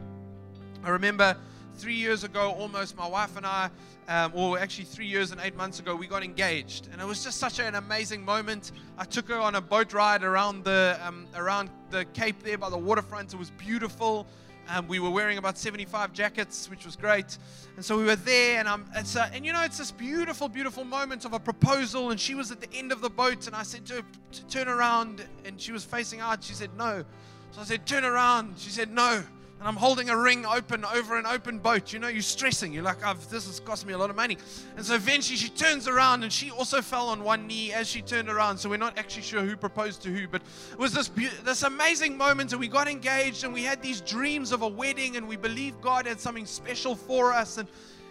I 0.83 0.91
remember 0.91 1.37
three 1.77 1.95
years 1.95 2.25
ago, 2.25 2.53
almost, 2.59 2.97
my 2.97 3.07
wife 3.07 3.37
and 3.37 3.47
I, 3.47 3.71
um, 4.09 4.33
or 4.35 4.59
actually 4.59 4.87
three 4.87 5.07
years 5.07 5.31
and 5.31 5.41
eight 5.41 5.57
months 5.57 5.79
ago, 5.79 5.95
we 5.95 6.07
got 6.07 6.25
engaged, 6.25 6.89
and 6.93 7.01
it 7.01 7.07
was 7.07 7.23
just 7.23 7.39
such 7.39 7.59
an 7.59 7.75
amazing 7.75 8.25
moment. 8.25 8.73
I 8.99 9.05
took 9.05 9.29
her 9.29 9.39
on 9.39 9.55
a 9.55 9.61
boat 9.61 9.93
ride 9.93 10.25
around 10.25 10.65
the 10.65 10.99
um, 11.05 11.27
around 11.35 11.71
the 11.91 12.05
Cape 12.07 12.43
there 12.43 12.59
by 12.59 12.71
the 12.71 12.79
waterfront. 12.79 13.35
It 13.35 13.37
was 13.37 13.51
beautiful. 13.51 14.27
Um, 14.69 14.89
we 14.89 14.99
were 14.99 15.11
wearing 15.11 15.39
about 15.39 15.59
75 15.59 16.13
jackets, 16.13 16.69
which 16.69 16.85
was 16.85 16.97
great. 16.97 17.39
And 17.77 17.85
so 17.85 17.97
we 17.97 18.05
were 18.05 18.17
there, 18.17 18.59
and, 18.59 18.67
um, 18.67 18.85
it's, 18.95 19.17
uh, 19.17 19.31
and 19.33 19.47
you 19.47 19.53
know, 19.53 19.63
it's 19.63 19.79
this 19.79 19.93
beautiful, 19.93 20.49
beautiful 20.49 20.85
moment 20.85 21.25
of 21.25 21.33
a 21.33 21.39
proposal. 21.39 22.11
And 22.11 22.19
she 22.19 22.35
was 22.35 22.51
at 22.51 22.61
the 22.61 22.73
end 22.75 22.91
of 22.91 23.01
the 23.01 23.11
boat, 23.11 23.47
and 23.47 23.55
I 23.55 23.63
said 23.63 23.87
to 23.87 23.95
her, 23.95 24.03
Turn 24.49 24.69
around. 24.69 25.25
And 25.45 25.61
she 25.61 25.73
was 25.73 25.85
facing 25.85 26.21
out. 26.21 26.43
She 26.43 26.55
said, 26.55 26.71
No. 26.77 27.05
So 27.53 27.61
I 27.61 27.65
said, 27.65 27.87
Turn 27.87 28.05
around. 28.05 28.55
She 28.59 28.71
said, 28.71 28.91
No 28.91 29.23
and 29.59 29.67
I'm 29.67 29.77
holding 29.77 30.11
a 30.11 30.17
ring 30.17 30.45
open 30.45 30.85
over 30.85 31.19
an 31.19 31.25
open 31.25 31.59
boat. 31.59 31.93
You 31.93 31.99
know, 31.99 32.09
you're 32.09 32.21
stressing. 32.21 32.75
You're 32.75 32.83
like, 32.83 32.99
oh, 33.05 33.15
this 33.31 33.47
has 33.47 33.59
cost 33.61 33.87
me 33.87 33.95
a 33.95 33.99
lot 33.99 34.11
of 34.11 34.17
money. 34.17 34.37
And 34.77 34.85
so 34.85 34.95
eventually 34.95 35.37
she 35.37 35.49
turns 35.49 35.89
around 35.89 36.25
and 36.25 36.33
she 36.33 36.51
also 36.51 36.83
fell 36.83 37.09
on 37.09 37.25
one 37.25 37.47
knee 37.47 37.73
as 37.73 37.89
she 37.89 38.03
turned 38.03 38.29
around. 38.29 38.59
So 38.59 38.69
we're 38.69 38.77
not 38.77 38.99
actually 38.99 39.23
sure 39.23 39.43
who 39.43 39.57
proposed 39.57 40.03
to 40.03 40.11
who, 40.11 40.29
but 40.29 40.43
it 40.73 40.79
was 40.79 40.93
this, 40.93 41.11
this 41.43 41.63
amazing 41.63 42.19
moment. 42.19 42.53
And 42.53 42.61
we 42.61 42.69
got 42.69 42.87
engaged 42.87 43.45
and 43.45 43.55
we 43.55 43.63
had 43.63 43.81
these 43.83 44.03
dreams 44.03 44.53
of 44.53 44.61
a 44.61 44.69
wedding 44.69 45.17
and 45.17 45.27
we 45.27 45.37
believed 45.37 45.81
God 45.81 46.07
had 46.07 46.21
something 46.21 46.45
special 46.47 46.95
for 46.95 47.33
us. 47.33 47.57
And, 47.57 47.67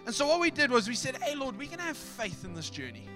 and 0.08 0.16
so 0.16 0.28
what 0.28 0.40
we 0.40 0.50
did 0.50 0.72
was 0.72 0.88
we 0.88 0.96
said, 0.96 1.16
hey, 1.18 1.36
Lord, 1.36 1.58
we're 1.58 1.68
going 1.68 1.78
to 1.78 1.86
have 1.86 1.98
faith 1.98 2.44
in 2.44 2.56
this 2.56 2.72
journey. 2.72 3.08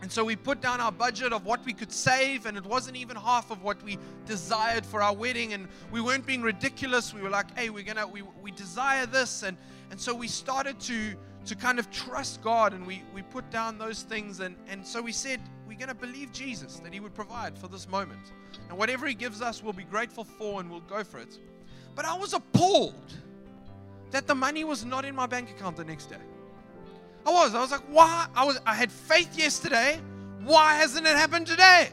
And 0.00 0.10
so 0.10 0.24
we 0.24 0.36
put 0.36 0.60
down 0.60 0.80
our 0.80 0.92
budget 0.92 1.32
of 1.32 1.44
what 1.44 1.64
we 1.64 1.72
could 1.72 1.92
save, 1.92 2.46
and 2.46 2.56
it 2.56 2.64
wasn't 2.64 2.96
even 2.96 3.16
half 3.16 3.50
of 3.50 3.62
what 3.62 3.82
we 3.82 3.98
desired 4.26 4.86
for 4.86 5.02
our 5.02 5.14
wedding. 5.14 5.54
And 5.54 5.68
we 5.90 6.00
weren't 6.00 6.24
being 6.24 6.42
ridiculous. 6.42 7.12
We 7.12 7.20
were 7.20 7.30
like, 7.30 7.56
hey, 7.58 7.70
we're 7.70 7.84
gonna 7.84 8.06
we, 8.06 8.22
we 8.40 8.52
desire 8.52 9.06
this. 9.06 9.42
And 9.42 9.56
and 9.90 10.00
so 10.00 10.14
we 10.14 10.28
started 10.28 10.78
to 10.80 11.16
to 11.46 11.56
kind 11.56 11.78
of 11.78 11.90
trust 11.90 12.42
God 12.42 12.74
and 12.74 12.86
we, 12.86 13.02
we 13.14 13.22
put 13.22 13.48
down 13.50 13.78
those 13.78 14.02
things 14.02 14.40
and, 14.40 14.54
and 14.68 14.86
so 14.86 15.00
we 15.00 15.12
said 15.12 15.40
we're 15.66 15.78
gonna 15.78 15.94
believe 15.94 16.30
Jesus 16.30 16.78
that 16.80 16.92
He 16.92 17.00
would 17.00 17.14
provide 17.14 17.56
for 17.56 17.68
this 17.68 17.88
moment. 17.88 18.32
And 18.68 18.76
whatever 18.76 19.06
He 19.06 19.14
gives 19.14 19.40
us, 19.40 19.62
we'll 19.62 19.72
be 19.72 19.84
grateful 19.84 20.24
for 20.24 20.60
and 20.60 20.70
we'll 20.70 20.80
go 20.80 21.02
for 21.02 21.18
it. 21.18 21.38
But 21.94 22.04
I 22.04 22.16
was 22.16 22.34
appalled 22.34 23.14
that 24.10 24.26
the 24.26 24.34
money 24.34 24.64
was 24.64 24.84
not 24.84 25.04
in 25.04 25.14
my 25.14 25.26
bank 25.26 25.50
account 25.50 25.76
the 25.76 25.84
next 25.84 26.06
day. 26.06 26.16
I 27.26 27.30
was. 27.30 27.54
I 27.54 27.60
was 27.60 27.70
like, 27.70 27.82
why? 27.90 28.26
I 28.34 28.44
was. 28.44 28.58
I 28.66 28.74
had 28.74 28.90
faith 28.90 29.36
yesterday. 29.36 30.00
Why 30.42 30.74
hasn't 30.74 31.06
it 31.06 31.16
happened 31.16 31.46
today? 31.46 31.90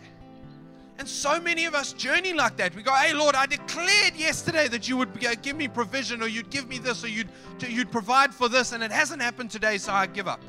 And 0.97 1.07
so 1.07 1.41
many 1.41 1.65
of 1.65 1.75
us 1.75 1.91
journey 1.91 2.31
like 2.31 2.55
that. 2.57 2.73
We 2.73 2.81
go, 2.81 2.93
hey, 2.93 3.13
Lord, 3.13 3.35
I 3.35 3.45
declared 3.45 4.15
yesterday 4.15 4.69
that 4.69 4.87
you 4.87 4.95
would 4.95 5.25
uh, 5.25 5.35
give 5.41 5.57
me 5.57 5.67
provision 5.67 6.21
or 6.21 6.27
you'd 6.27 6.49
give 6.49 6.69
me 6.69 6.77
this 6.77 7.03
or 7.03 7.09
you'd, 7.09 7.27
you'd 7.59 7.91
provide 7.91 8.33
for 8.33 8.47
this, 8.47 8.71
and 8.71 8.81
it 8.81 8.91
hasn't 8.91 9.21
happened 9.21 9.51
today, 9.51 9.77
so 9.77 9.91
I 9.91 10.07
give 10.07 10.27
up. 10.27 10.39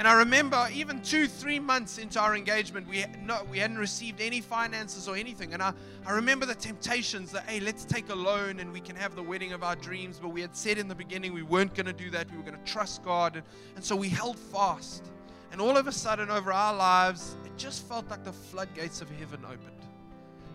And 0.00 0.08
I 0.08 0.14
remember 0.14 0.66
even 0.72 1.02
two, 1.02 1.26
three 1.26 1.58
months 1.58 1.98
into 1.98 2.18
our 2.18 2.34
engagement, 2.34 2.88
we, 2.88 3.04
we 3.50 3.58
hadn't 3.58 3.76
received 3.76 4.22
any 4.22 4.40
finances 4.40 5.06
or 5.06 5.14
anything. 5.14 5.52
And 5.52 5.62
I, 5.62 5.74
I 6.06 6.12
remember 6.12 6.46
the 6.46 6.54
temptations 6.54 7.30
that, 7.32 7.42
hey, 7.42 7.60
let's 7.60 7.84
take 7.84 8.08
a 8.08 8.14
loan 8.14 8.60
and 8.60 8.72
we 8.72 8.80
can 8.80 8.96
have 8.96 9.14
the 9.14 9.22
wedding 9.22 9.52
of 9.52 9.62
our 9.62 9.76
dreams. 9.76 10.18
But 10.18 10.30
we 10.30 10.40
had 10.40 10.56
said 10.56 10.78
in 10.78 10.88
the 10.88 10.94
beginning 10.94 11.34
we 11.34 11.42
weren't 11.42 11.74
going 11.74 11.84
to 11.84 11.92
do 11.92 12.08
that. 12.12 12.30
We 12.30 12.38
were 12.38 12.42
going 12.42 12.56
to 12.56 12.64
trust 12.64 13.04
God. 13.04 13.36
And, 13.36 13.44
and 13.76 13.84
so 13.84 13.94
we 13.94 14.08
held 14.08 14.38
fast. 14.38 15.04
And 15.52 15.60
all 15.60 15.76
of 15.76 15.86
a 15.86 15.92
sudden, 15.92 16.30
over 16.30 16.50
our 16.50 16.74
lives, 16.74 17.36
it 17.44 17.54
just 17.58 17.86
felt 17.86 18.08
like 18.08 18.24
the 18.24 18.32
floodgates 18.32 19.02
of 19.02 19.10
heaven 19.18 19.40
opened 19.44 19.84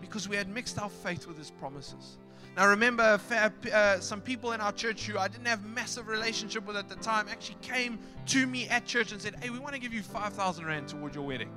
because 0.01 0.27
we 0.27 0.35
had 0.35 0.49
mixed 0.49 0.79
our 0.79 0.89
faith 0.89 1.27
with 1.27 1.37
His 1.37 1.51
promises. 1.51 2.17
I 2.57 2.65
remember 2.65 3.19
uh, 3.73 3.99
some 3.99 4.21
people 4.21 4.53
in 4.53 4.61
our 4.61 4.71
church 4.71 5.05
who 5.05 5.17
I 5.17 5.27
didn't 5.27 5.47
have 5.47 5.65
massive 5.65 6.07
relationship 6.07 6.65
with 6.65 6.77
at 6.77 6.87
the 6.87 6.95
time 6.95 7.27
actually 7.29 7.57
came 7.61 7.99
to 8.27 8.47
me 8.47 8.69
at 8.69 8.85
church 8.85 9.11
and 9.11 9.21
said, 9.21 9.35
"Hey, 9.41 9.49
we 9.49 9.59
want 9.59 9.73
to 9.73 9.79
give 9.79 9.93
you 9.93 10.01
five 10.01 10.33
thousand 10.33 10.65
rand 10.65 10.87
toward 10.87 11.13
your 11.13 11.25
wedding." 11.25 11.51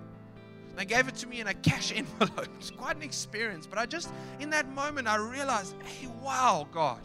They 0.76 0.84
gave 0.84 1.06
it 1.06 1.14
to 1.16 1.28
me 1.28 1.40
in 1.40 1.46
a 1.46 1.54
cash 1.54 1.92
envelope. 1.96 2.48
It's 2.58 2.70
quite 2.70 2.96
an 2.96 3.02
experience, 3.02 3.64
but 3.64 3.78
I 3.78 3.86
just 3.86 4.10
in 4.40 4.50
that 4.50 4.68
moment 4.70 5.06
I 5.06 5.16
realized, 5.16 5.76
"Hey, 5.84 6.08
wow, 6.20 6.66
God, 6.72 7.00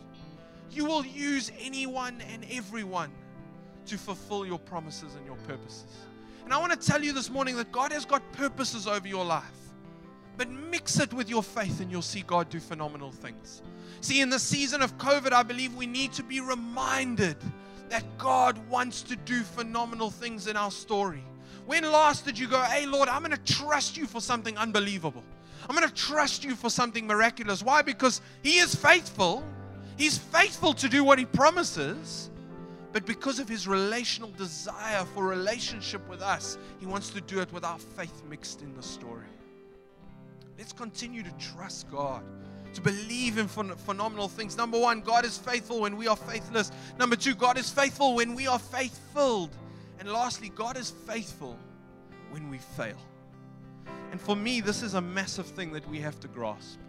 you 0.72 0.86
will 0.86 1.06
use 1.06 1.52
anyone 1.60 2.20
and 2.34 2.44
everyone 2.50 3.12
to 3.86 3.98
fulfill 3.98 4.44
your 4.44 4.60
promises 4.60 5.14
and 5.14 5.26
your 5.26 5.38
purposes." 5.48 5.86
And 6.46 6.52
I 6.54 6.58
want 6.58 6.72
to 6.80 6.88
tell 6.88 7.04
you 7.04 7.14
this 7.14 7.30
morning 7.30 7.56
that 7.58 7.72
God 7.72 7.92
has 7.92 8.06
got 8.06 8.24
purposes 8.32 8.88
over 8.88 9.08
your 9.08 9.24
life. 9.24 9.63
Mix 10.84 11.00
it 11.00 11.14
with 11.14 11.30
your 11.30 11.42
faith 11.42 11.80
and 11.80 11.90
you'll 11.90 12.02
see 12.02 12.24
God 12.28 12.50
do 12.50 12.60
phenomenal 12.60 13.10
things. 13.10 13.62
See, 14.02 14.20
in 14.20 14.30
the 14.30 14.38
season 14.38 14.82
of 14.82 14.98
COVID, 14.98 15.32
I 15.32 15.42
believe 15.42 15.74
we 15.76 15.88
need 15.88 16.12
to 16.12 16.24
be 16.24 16.42
reminded 16.42 17.38
that 17.88 18.04
God 18.18 18.58
wants 18.68 19.02
to 19.04 19.16
do 19.16 19.44
phenomenal 19.44 20.10
things 20.10 20.48
in 20.48 20.58
our 20.58 20.72
story. 20.72 21.24
When 21.66 21.90
last 21.90 22.26
did 22.26 22.38
you 22.38 22.50
go, 22.50 22.62
hey, 22.64 22.86
Lord, 22.86 23.08
I'm 23.08 23.24
going 23.24 23.32
to 23.32 23.54
trust 23.54 23.96
you 23.96 24.06
for 24.06 24.20
something 24.20 24.58
unbelievable? 24.58 25.24
I'm 25.70 25.76
going 25.78 25.88
to 25.88 25.96
trust 25.96 26.44
you 26.44 26.54
for 26.54 26.70
something 26.70 27.08
miraculous. 27.08 27.64
Why? 27.64 27.82
Because 27.82 28.20
He 28.42 28.58
is 28.58 28.76
faithful. 28.76 29.42
He's 29.98 30.18
faithful 30.18 30.74
to 30.74 30.90
do 30.90 31.06
what 31.06 31.18
He 31.18 31.24
promises. 31.24 32.30
But 32.92 33.06
because 33.06 33.40
of 33.40 33.48
His 33.48 33.70
relational 33.70 34.32
desire 34.32 35.06
for 35.16 35.26
relationship 35.26 36.06
with 36.10 36.22
us, 36.22 36.58
He 36.82 36.86
wants 36.86 37.10
to 37.12 37.22
do 37.22 37.40
it 37.40 37.54
with 37.54 37.64
our 37.64 37.80
faith 37.80 38.22
mixed 38.30 38.62
in 38.62 38.76
the 38.76 38.84
story. 38.84 39.28
Let's 40.64 40.72
continue 40.72 41.24
to 41.24 41.32
trust 41.32 41.92
God 41.92 42.24
to 42.74 42.80
believe 42.80 43.38
in 43.38 43.50
phenomenal 43.50 44.30
things. 44.30 44.56
Number 44.56 44.80
one, 44.80 45.02
God 45.02 45.26
is 45.26 45.38
faithful 45.38 45.82
when 45.82 45.98
we 45.98 46.08
are 46.08 46.16
faithless. 46.16 46.72
Number 46.98 47.18
two, 47.18 47.36
God 47.36 47.58
is 47.58 47.70
faithful 47.70 48.16
when 48.16 48.34
we 48.34 48.48
are 48.48 48.58
faith 48.58 48.98
filled. 49.14 49.50
And 50.00 50.10
lastly, 50.10 50.48
God 50.48 50.78
is 50.78 50.90
faithful 51.06 51.60
when 52.32 52.50
we 52.50 52.60
fail. 52.60 52.96
And 54.12 54.22
for 54.22 54.38
me, 54.38 54.62
this 54.62 54.84
is 54.84 54.94
a 54.94 55.02
massive 55.02 55.48
thing 55.48 55.74
that 55.74 55.86
we 55.90 56.00
have 56.00 56.18
to 56.22 56.30
grasp. 56.30 56.80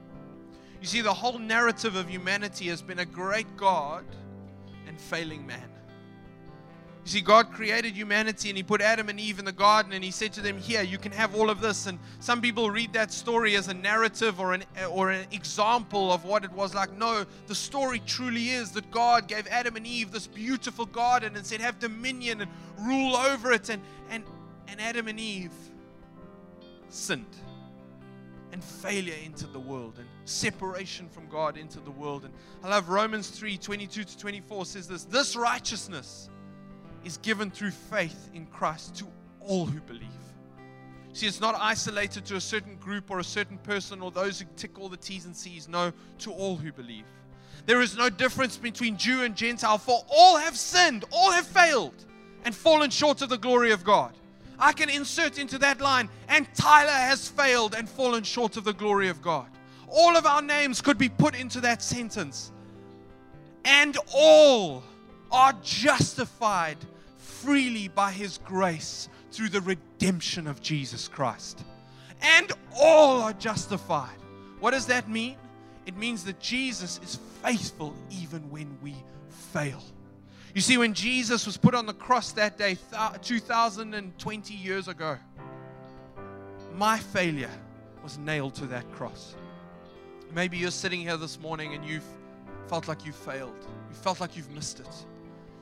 You 0.81 0.87
see, 0.87 1.01
the 1.01 1.13
whole 1.13 1.41
narrative 1.41 1.97
of 1.97 2.09
humanity 2.09 2.69
has 2.69 2.81
been 2.81 3.01
a 3.01 3.05
great 3.05 3.57
God 3.57 4.05
and 4.87 5.01
failing 5.01 5.45
man. 5.45 5.69
You 7.05 7.11
see, 7.11 7.21
God 7.21 7.53
created 7.53 7.95
humanity 7.95 8.49
and 8.49 8.57
He 8.57 8.62
put 8.62 8.81
Adam 8.81 9.11
and 9.11 9.21
Eve 9.21 9.38
in 9.38 9.45
the 9.45 9.53
garden 9.53 9.93
and 9.93 10.03
He 10.03 10.11
said 10.11 10.33
to 10.35 10.40
them, 10.40 10.57
Here, 10.57 10.83
you 10.83 10.97
can 10.97 11.12
have 11.12 11.35
all 11.35 11.51
of 11.51 11.61
this. 11.61 11.87
And 11.87 11.99
some 12.19 12.40
people 12.40 12.71
read 12.71 12.95
that 12.95 13.12
story 13.12 13.57
as 13.57 13.69
a 13.69 13.75
narrative 13.75 14.40
or 14.40 14.55
an, 14.55 14.64
or 14.90 15.11
an 15.11 15.27
example 15.31 16.11
of 16.11 16.25
what 16.25 16.45
it 16.45 16.53
was 16.53 16.75
like. 16.75 16.97
No, 16.97 17.27
the 17.47 17.55
story 17.55 18.01
truly 18.07 18.51
is 18.51 18.71
that 18.73 18.90
God 18.90 19.29
gave 19.29 19.47
Adam 19.49 19.77
and 19.77 19.87
Eve 19.87 20.12
this 20.12 20.27
beautiful 20.27 20.87
garden 20.87 21.37
and 21.37 21.45
said, 21.45 21.61
Have 21.61 21.79
dominion 21.79 22.40
and 22.40 22.51
rule 22.81 23.17
over 23.17 23.53
it. 23.53 23.69
And, 23.69 23.83
and, 24.09 24.25
and 24.67 24.81
Adam 24.81 25.07
and 25.07 25.21
Eve 25.21 25.53
sinned. 26.88 27.37
And 28.51 28.64
failure 28.64 29.14
entered 29.25 29.53
the 29.53 29.59
world, 29.59 29.95
and 29.99 30.07
separation 30.27 31.09
from 31.09 31.27
God 31.27 31.59
entered 31.59 31.85
the 31.85 31.90
world. 31.90 32.25
And 32.25 32.33
I 32.62 32.69
love 32.69 32.88
Romans 32.88 33.29
3 33.29 33.59
22 33.59 34.05
to 34.05 34.19
24 34.19 34.64
says 34.64 34.87
this 34.87 35.05
this 35.05 35.35
righteousness 35.35 36.31
is 37.05 37.19
given 37.19 37.51
through 37.51 37.71
faith 37.71 38.31
in 38.35 38.47
Christ 38.47 38.97
to 38.97 39.07
all 39.40 39.67
who 39.67 39.81
believe. 39.81 40.09
See, 41.12 41.27
it's 41.27 41.40
not 41.40 41.55
isolated 41.57 42.25
to 42.27 42.37
a 42.37 42.40
certain 42.40 42.75
group 42.77 43.11
or 43.11 43.21
a 43.21 43.25
certain 43.25 43.59
person 43.59 44.03
or 44.03 44.11
those 44.11 44.40
who 44.40 44.47
tick 44.57 44.81
all 44.81 44.88
the 44.88 44.97
T's 44.97 45.27
and 45.27 45.37
C's. 45.37 45.69
No, 45.69 45.93
to 46.19 46.33
all 46.33 46.57
who 46.57 46.73
believe. 46.73 47.05
There 47.67 47.81
is 47.81 47.97
no 47.97 48.11
difference 48.11 48.57
between 48.57 48.97
Jew 48.97 49.23
and 49.23 49.37
Gentile, 49.37 49.79
for 49.79 50.05
all 50.09 50.37
have 50.37 50.57
sinned, 50.57 51.05
all 51.12 51.31
have 51.31 51.47
failed, 51.47 51.95
and 52.45 52.55
fallen 52.55 52.90
short 52.90 53.23
of 53.23 53.29
the 53.29 53.38
glory 53.38 53.71
of 53.71 53.85
God. 53.85 54.12
I 54.59 54.73
can 54.73 54.90
insert 54.90 55.38
into 55.38 55.59
that 55.59 55.81
line, 55.81 56.09
and 56.29 56.53
Tyler 56.55 56.90
has 56.90 57.29
failed 57.29 57.75
and 57.75 57.88
fallen 57.88 58.23
short 58.23 58.57
of 58.57 58.64
the 58.64 58.73
glory 58.73 59.09
of 59.09 59.23
God. 59.23 59.47
All 59.88 60.17
of 60.17 60.27
our 60.27 60.43
names 60.43 60.81
could 60.81 60.99
be 60.99 61.09
put 61.09 61.35
into 61.35 61.61
that 61.61 61.83
sentence. 61.83 62.53
And 63.64 63.97
all 64.12 64.83
are 65.31 65.55
justified 65.62 66.77
freely 67.45 67.89
by 67.89 68.11
His 68.11 68.39
grace 68.39 69.09
through 69.31 69.51
the 69.51 69.61
redemption 69.61 70.47
of 70.47 70.61
Jesus 70.63 71.09
Christ. 71.09 71.65
And 72.23 72.51
all 72.75 73.21
are 73.21 73.35
justified. 73.35 74.17
What 74.61 74.71
does 74.71 74.87
that 74.87 75.09
mean? 75.09 75.37
It 75.87 75.97
means 75.97 76.25
that 76.25 76.41
Jesus 76.41 76.99
is 77.03 77.19
faithful 77.43 77.95
even 78.11 78.51
when 78.51 78.79
we 78.83 78.95
fail. 79.29 79.83
You 80.55 80.61
see, 80.61 80.79
when 80.79 80.95
Jesus 80.95 81.45
was 81.45 81.57
put 81.57 81.75
on 81.75 81.85
the 81.85 81.93
cross 81.93 82.33
that 82.33 82.57
day, 82.57 82.79
2020 83.23 84.55
years 84.55 84.89
ago, 84.89 85.19
my 86.77 86.99
failure 86.99 87.51
was 88.03 88.19
nailed 88.19 88.55
to 88.55 88.67
that 88.67 88.91
cross. 88.93 89.35
Maybe 90.35 90.57
you're 90.57 90.71
sitting 90.71 91.01
here 91.01 91.17
this 91.17 91.39
morning 91.41 91.75
and 91.75 91.85
you've 91.85 92.07
felt 92.69 92.89
like 92.89 93.05
you 93.05 93.13
failed. 93.13 93.67
You 93.91 93.95
felt 93.95 94.21
like 94.21 94.37
you've 94.37 94.51
missed 94.51 94.81
it. 94.81 95.07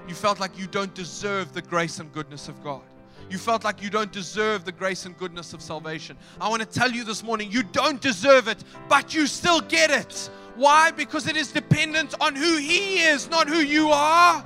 You 0.08 0.14
felt 0.14 0.40
like 0.40 0.58
you 0.58 0.66
don't 0.66 0.94
deserve 0.94 1.52
the 1.52 1.62
grace 1.62 1.98
and 1.98 2.12
goodness 2.12 2.48
of 2.48 2.62
God. 2.62 2.82
You 3.30 3.38
felt 3.38 3.64
like 3.64 3.82
you 3.82 3.88
don't 3.88 4.12
deserve 4.12 4.64
the 4.64 4.72
grace 4.72 5.06
and 5.06 5.16
goodness 5.16 5.54
of 5.54 5.62
salvation. 5.62 6.16
I 6.40 6.48
want 6.48 6.60
to 6.60 6.68
tell 6.68 6.90
you 6.90 7.04
this 7.04 7.22
morning, 7.22 7.50
you 7.50 7.62
don't 7.62 8.00
deserve 8.00 8.48
it, 8.48 8.62
but 8.88 9.14
you 9.14 9.26
still 9.26 9.60
get 9.60 9.90
it. 9.90 10.28
Why? 10.56 10.90
Because 10.90 11.26
it 11.26 11.36
is 11.36 11.50
dependent 11.50 12.14
on 12.20 12.36
who 12.36 12.56
He 12.56 12.98
is, 12.98 13.30
not 13.30 13.48
who 13.48 13.60
you 13.60 13.88
are. 13.88 14.44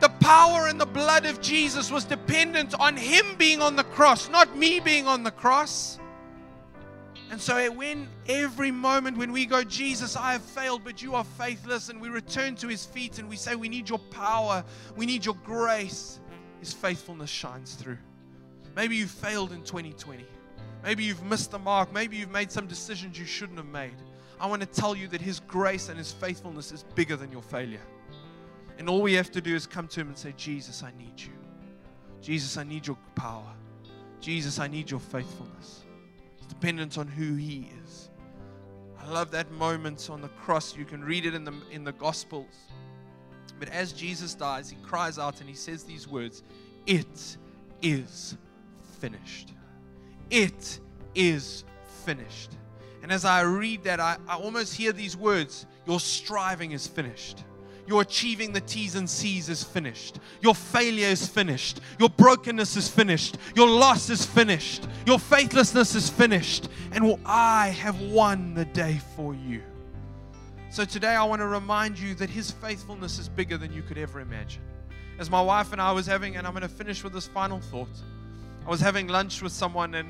The 0.00 0.08
power 0.20 0.66
and 0.66 0.80
the 0.80 0.86
blood 0.86 1.24
of 1.24 1.40
Jesus 1.40 1.90
was 1.90 2.04
dependent 2.04 2.74
on 2.80 2.96
Him 2.96 3.36
being 3.38 3.62
on 3.62 3.76
the 3.76 3.84
cross, 3.84 4.28
not 4.28 4.56
me 4.56 4.80
being 4.80 5.06
on 5.06 5.22
the 5.22 5.30
cross. 5.30 5.98
And 7.30 7.40
so, 7.40 7.70
when 7.72 8.08
every 8.28 8.70
moment 8.70 9.16
when 9.16 9.32
we 9.32 9.46
go, 9.46 9.64
Jesus, 9.64 10.16
I 10.16 10.32
have 10.32 10.42
failed, 10.42 10.82
but 10.84 11.02
you 11.02 11.14
are 11.14 11.24
faithless, 11.24 11.88
and 11.88 12.00
we 12.00 12.08
return 12.08 12.54
to 12.56 12.68
his 12.68 12.84
feet 12.84 13.18
and 13.18 13.28
we 13.28 13.36
say, 13.36 13.56
We 13.56 13.68
need 13.68 13.88
your 13.88 13.98
power, 13.98 14.64
we 14.96 15.06
need 15.06 15.24
your 15.24 15.36
grace, 15.42 16.20
his 16.60 16.72
faithfulness 16.72 17.30
shines 17.30 17.74
through. 17.74 17.98
Maybe 18.76 18.96
you 18.96 19.06
failed 19.06 19.52
in 19.52 19.62
2020. 19.62 20.24
Maybe 20.82 21.04
you've 21.04 21.22
missed 21.22 21.50
the 21.50 21.58
mark. 21.58 21.92
Maybe 21.92 22.16
you've 22.16 22.30
made 22.30 22.52
some 22.52 22.66
decisions 22.66 23.18
you 23.18 23.24
shouldn't 23.24 23.58
have 23.58 23.68
made. 23.68 23.94
I 24.38 24.46
want 24.46 24.60
to 24.60 24.68
tell 24.68 24.94
you 24.94 25.08
that 25.08 25.20
his 25.20 25.40
grace 25.40 25.88
and 25.88 25.96
his 25.96 26.12
faithfulness 26.12 26.72
is 26.72 26.82
bigger 26.94 27.16
than 27.16 27.32
your 27.32 27.40
failure. 27.40 27.80
And 28.78 28.88
all 28.88 29.00
we 29.00 29.14
have 29.14 29.30
to 29.30 29.40
do 29.40 29.54
is 29.54 29.66
come 29.66 29.86
to 29.88 30.00
him 30.00 30.08
and 30.08 30.18
say, 30.18 30.34
Jesus, 30.36 30.82
I 30.82 30.92
need 30.98 31.18
you. 31.18 31.32
Jesus, 32.20 32.56
I 32.56 32.64
need 32.64 32.86
your 32.86 32.98
power. 33.14 33.54
Jesus, 34.20 34.58
I 34.58 34.66
need 34.66 34.90
your 34.90 35.00
faithfulness 35.00 35.83
dependent 36.44 36.98
on 36.98 37.08
who 37.08 37.34
He 37.34 37.70
is. 37.84 38.10
I 39.00 39.10
love 39.10 39.30
that 39.32 39.50
moment 39.52 40.08
on 40.10 40.22
the 40.22 40.28
cross. 40.28 40.76
You 40.76 40.84
can 40.84 41.04
read 41.04 41.26
it 41.26 41.34
in 41.34 41.44
the, 41.44 41.54
in 41.70 41.84
the 41.84 41.92
Gospels. 41.92 42.54
But 43.58 43.68
as 43.68 43.92
Jesus 43.92 44.34
dies, 44.34 44.70
He 44.70 44.76
cries 44.82 45.18
out 45.18 45.40
and 45.40 45.48
He 45.48 45.54
says 45.54 45.84
these 45.84 46.08
words 46.08 46.42
It 46.86 47.36
is 47.82 48.36
finished. 49.00 49.52
It 50.30 50.80
is 51.14 51.64
finished. 52.04 52.52
And 53.02 53.12
as 53.12 53.24
I 53.24 53.42
read 53.42 53.84
that, 53.84 54.00
I, 54.00 54.16
I 54.26 54.36
almost 54.36 54.74
hear 54.74 54.92
these 54.92 55.16
words 55.16 55.66
Your 55.86 56.00
striving 56.00 56.72
is 56.72 56.86
finished. 56.86 57.44
Your 57.86 58.00
achieving 58.00 58.52
the 58.52 58.62
T's 58.62 58.94
and 58.94 59.08
C's 59.08 59.48
is 59.48 59.62
finished. 59.62 60.18
Your 60.40 60.54
failure 60.54 61.08
is 61.08 61.28
finished. 61.28 61.80
Your 61.98 62.08
brokenness 62.08 62.76
is 62.76 62.88
finished. 62.88 63.36
Your 63.54 63.68
loss 63.68 64.08
is 64.08 64.24
finished. 64.24 64.86
Your 65.06 65.18
faithlessness 65.18 65.94
is 65.94 66.08
finished. 66.08 66.68
And 66.92 67.18
I 67.26 67.68
have 67.68 68.00
won 68.00 68.54
the 68.54 68.64
day 68.64 69.00
for 69.16 69.34
you. 69.34 69.62
So 70.70 70.84
today 70.84 71.14
I 71.14 71.24
want 71.24 71.40
to 71.40 71.46
remind 71.46 71.98
you 71.98 72.14
that 72.14 72.30
His 72.30 72.50
faithfulness 72.50 73.18
is 73.18 73.28
bigger 73.28 73.58
than 73.58 73.72
you 73.72 73.82
could 73.82 73.98
ever 73.98 74.20
imagine. 74.20 74.62
As 75.18 75.30
my 75.30 75.42
wife 75.42 75.72
and 75.72 75.80
I 75.80 75.92
was 75.92 76.06
having, 76.06 76.36
and 76.36 76.46
I'm 76.46 76.52
going 76.54 76.62
to 76.62 76.68
finish 76.68 77.04
with 77.04 77.12
this 77.12 77.26
final 77.26 77.60
thought. 77.60 77.88
I 78.66 78.70
was 78.70 78.80
having 78.80 79.06
lunch 79.06 79.42
with 79.42 79.52
someone 79.52 79.94
and 79.94 80.08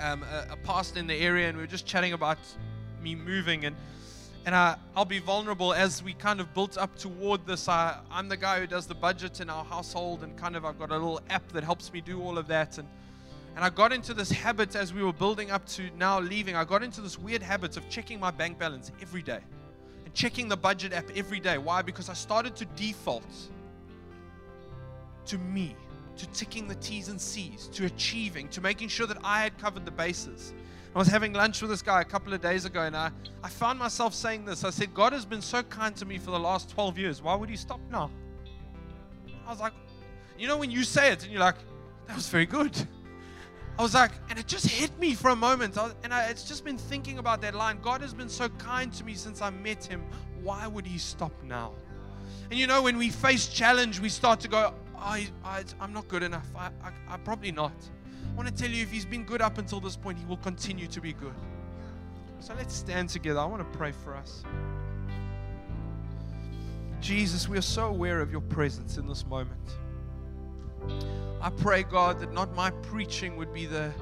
um, 0.00 0.24
a, 0.24 0.54
a 0.54 0.56
pastor 0.56 0.98
in 0.98 1.06
the 1.06 1.14
area, 1.14 1.48
and 1.48 1.56
we 1.56 1.62
were 1.62 1.68
just 1.68 1.86
chatting 1.86 2.12
about 2.12 2.38
me 3.00 3.14
moving 3.14 3.64
and 3.66 3.76
and 4.46 4.54
I, 4.54 4.76
I'll 4.94 5.04
be 5.04 5.18
vulnerable 5.18 5.74
as 5.74 6.04
we 6.04 6.12
kind 6.12 6.40
of 6.40 6.54
built 6.54 6.78
up 6.78 6.96
toward 6.96 7.44
this. 7.46 7.68
I, 7.68 7.98
I'm 8.12 8.28
the 8.28 8.36
guy 8.36 8.60
who 8.60 8.68
does 8.68 8.86
the 8.86 8.94
budget 8.94 9.40
in 9.40 9.50
our 9.50 9.64
household, 9.64 10.22
and 10.22 10.36
kind 10.36 10.54
of 10.54 10.64
I've 10.64 10.78
got 10.78 10.90
a 10.90 10.92
little 10.92 11.20
app 11.28 11.48
that 11.48 11.64
helps 11.64 11.92
me 11.92 12.00
do 12.00 12.22
all 12.22 12.38
of 12.38 12.46
that. 12.46 12.78
And, 12.78 12.86
and 13.56 13.64
I 13.64 13.70
got 13.70 13.90
into 13.90 14.12
this 14.12 14.30
habit 14.30 14.76
as 14.76 14.92
we 14.92 15.02
were 15.02 15.14
building 15.14 15.50
up 15.50 15.64
to 15.68 15.88
now 15.96 16.20
leaving. 16.20 16.54
I 16.54 16.64
got 16.64 16.82
into 16.82 17.00
this 17.00 17.18
weird 17.18 17.42
habit 17.42 17.78
of 17.78 17.88
checking 17.88 18.20
my 18.20 18.30
bank 18.30 18.58
balance 18.58 18.92
every 19.00 19.22
day 19.22 19.40
and 20.04 20.12
checking 20.12 20.46
the 20.46 20.58
budget 20.58 20.92
app 20.92 21.06
every 21.16 21.40
day. 21.40 21.56
Why? 21.56 21.80
Because 21.80 22.10
I 22.10 22.12
started 22.12 22.54
to 22.56 22.66
default 22.66 23.24
to 25.24 25.38
me, 25.38 25.74
to 26.18 26.26
ticking 26.28 26.68
the 26.68 26.74
T's 26.74 27.08
and 27.08 27.18
C's, 27.18 27.68
to 27.68 27.86
achieving, 27.86 28.48
to 28.50 28.60
making 28.60 28.88
sure 28.88 29.06
that 29.06 29.16
I 29.24 29.40
had 29.40 29.56
covered 29.56 29.86
the 29.86 29.90
bases. 29.90 30.52
I 30.94 30.98
was 30.98 31.08
having 31.08 31.32
lunch 31.32 31.62
with 31.62 31.70
this 31.70 31.82
guy 31.82 32.02
a 32.02 32.04
couple 32.04 32.34
of 32.34 32.42
days 32.42 32.66
ago, 32.66 32.82
and 32.82 32.94
I, 32.94 33.10
I 33.42 33.48
found 33.48 33.78
myself 33.78 34.12
saying 34.12 34.44
this. 34.44 34.64
I 34.64 34.70
said, 34.70 34.92
God 34.92 35.14
has 35.14 35.24
been 35.24 35.42
so 35.42 35.62
kind 35.62 35.96
to 35.96 36.04
me 36.04 36.18
for 36.18 36.30
the 36.30 36.38
last 36.38 36.68
12 36.70 36.98
years. 36.98 37.22
Why 37.22 37.34
would 37.34 37.48
he 37.48 37.56
stop 37.56 37.80
now? 37.90 38.10
I 39.46 39.50
was 39.50 39.60
like, 39.60 39.72
you 40.38 40.46
know, 40.46 40.58
when 40.58 40.70
you 40.70 40.84
say 40.84 41.10
it, 41.10 41.22
and 41.22 41.32
you're 41.32 41.40
like, 41.40 41.56
that 42.06 42.16
was 42.16 42.28
very 42.28 42.46
good. 42.46 42.86
I 43.78 43.82
was 43.82 43.92
like, 43.92 44.12
and 44.30 44.38
it 44.38 44.46
just 44.46 44.66
hit 44.66 44.98
me 44.98 45.14
for 45.14 45.30
a 45.30 45.36
moment. 45.36 45.76
I, 45.76 45.90
and 46.02 46.12
I, 46.12 46.28
it's 46.28 46.44
just 46.44 46.64
been 46.64 46.78
thinking 46.78 47.18
about 47.18 47.42
that 47.42 47.54
line. 47.54 47.78
God 47.82 48.00
has 48.00 48.14
been 48.14 48.28
so 48.28 48.48
kind 48.48 48.92
to 48.94 49.04
me 49.04 49.14
since 49.14 49.42
I 49.42 49.50
met 49.50 49.84
him. 49.84 50.02
Why 50.42 50.66
would 50.66 50.86
he 50.86 50.98
stop 50.98 51.32
now? 51.44 51.72
And 52.50 52.58
you 52.58 52.66
know, 52.66 52.82
when 52.82 52.96
we 52.96 53.10
face 53.10 53.48
challenge, 53.48 54.00
we 54.00 54.08
start 54.08 54.40
to 54.40 54.48
go, 54.48 54.72
I, 54.98 55.28
I, 55.44 55.64
am 55.80 55.92
not 55.92 56.08
good 56.08 56.22
enough. 56.22 56.46
I, 56.56 56.70
I, 56.82 56.90
I'm 57.08 57.22
probably 57.22 57.52
not. 57.52 57.74
I 58.30 58.34
want 58.34 58.48
to 58.48 58.54
tell 58.54 58.70
you 58.70 58.82
if 58.82 58.90
He's 58.90 59.04
been 59.04 59.24
good 59.24 59.42
up 59.42 59.58
until 59.58 59.80
this 59.80 59.96
point, 59.96 60.18
He 60.18 60.24
will 60.24 60.36
continue 60.38 60.86
to 60.86 61.00
be 61.00 61.12
good. 61.12 61.34
So 62.40 62.54
let's 62.54 62.74
stand 62.74 63.08
together. 63.08 63.40
I 63.40 63.44
want 63.44 63.60
to 63.60 63.78
pray 63.78 63.92
for 63.92 64.14
us. 64.14 64.42
Jesus, 67.00 67.48
we 67.48 67.58
are 67.58 67.62
so 67.62 67.86
aware 67.86 68.20
of 68.20 68.30
your 68.30 68.40
presence 68.40 68.96
in 68.96 69.06
this 69.06 69.26
moment. 69.26 69.60
I 71.40 71.50
pray, 71.50 71.82
God, 71.82 72.18
that 72.20 72.32
not 72.32 72.54
my 72.54 72.70
preaching 72.70 73.36
would 73.36 73.52
be 73.52 73.66
the, 73.66 73.92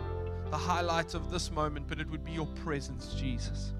the 0.50 0.56
highlight 0.56 1.14
of 1.14 1.30
this 1.30 1.50
moment, 1.50 1.86
but 1.88 2.00
it 2.00 2.08
would 2.10 2.24
be 2.24 2.32
your 2.32 2.46
presence, 2.64 3.14
Jesus. 3.14 3.72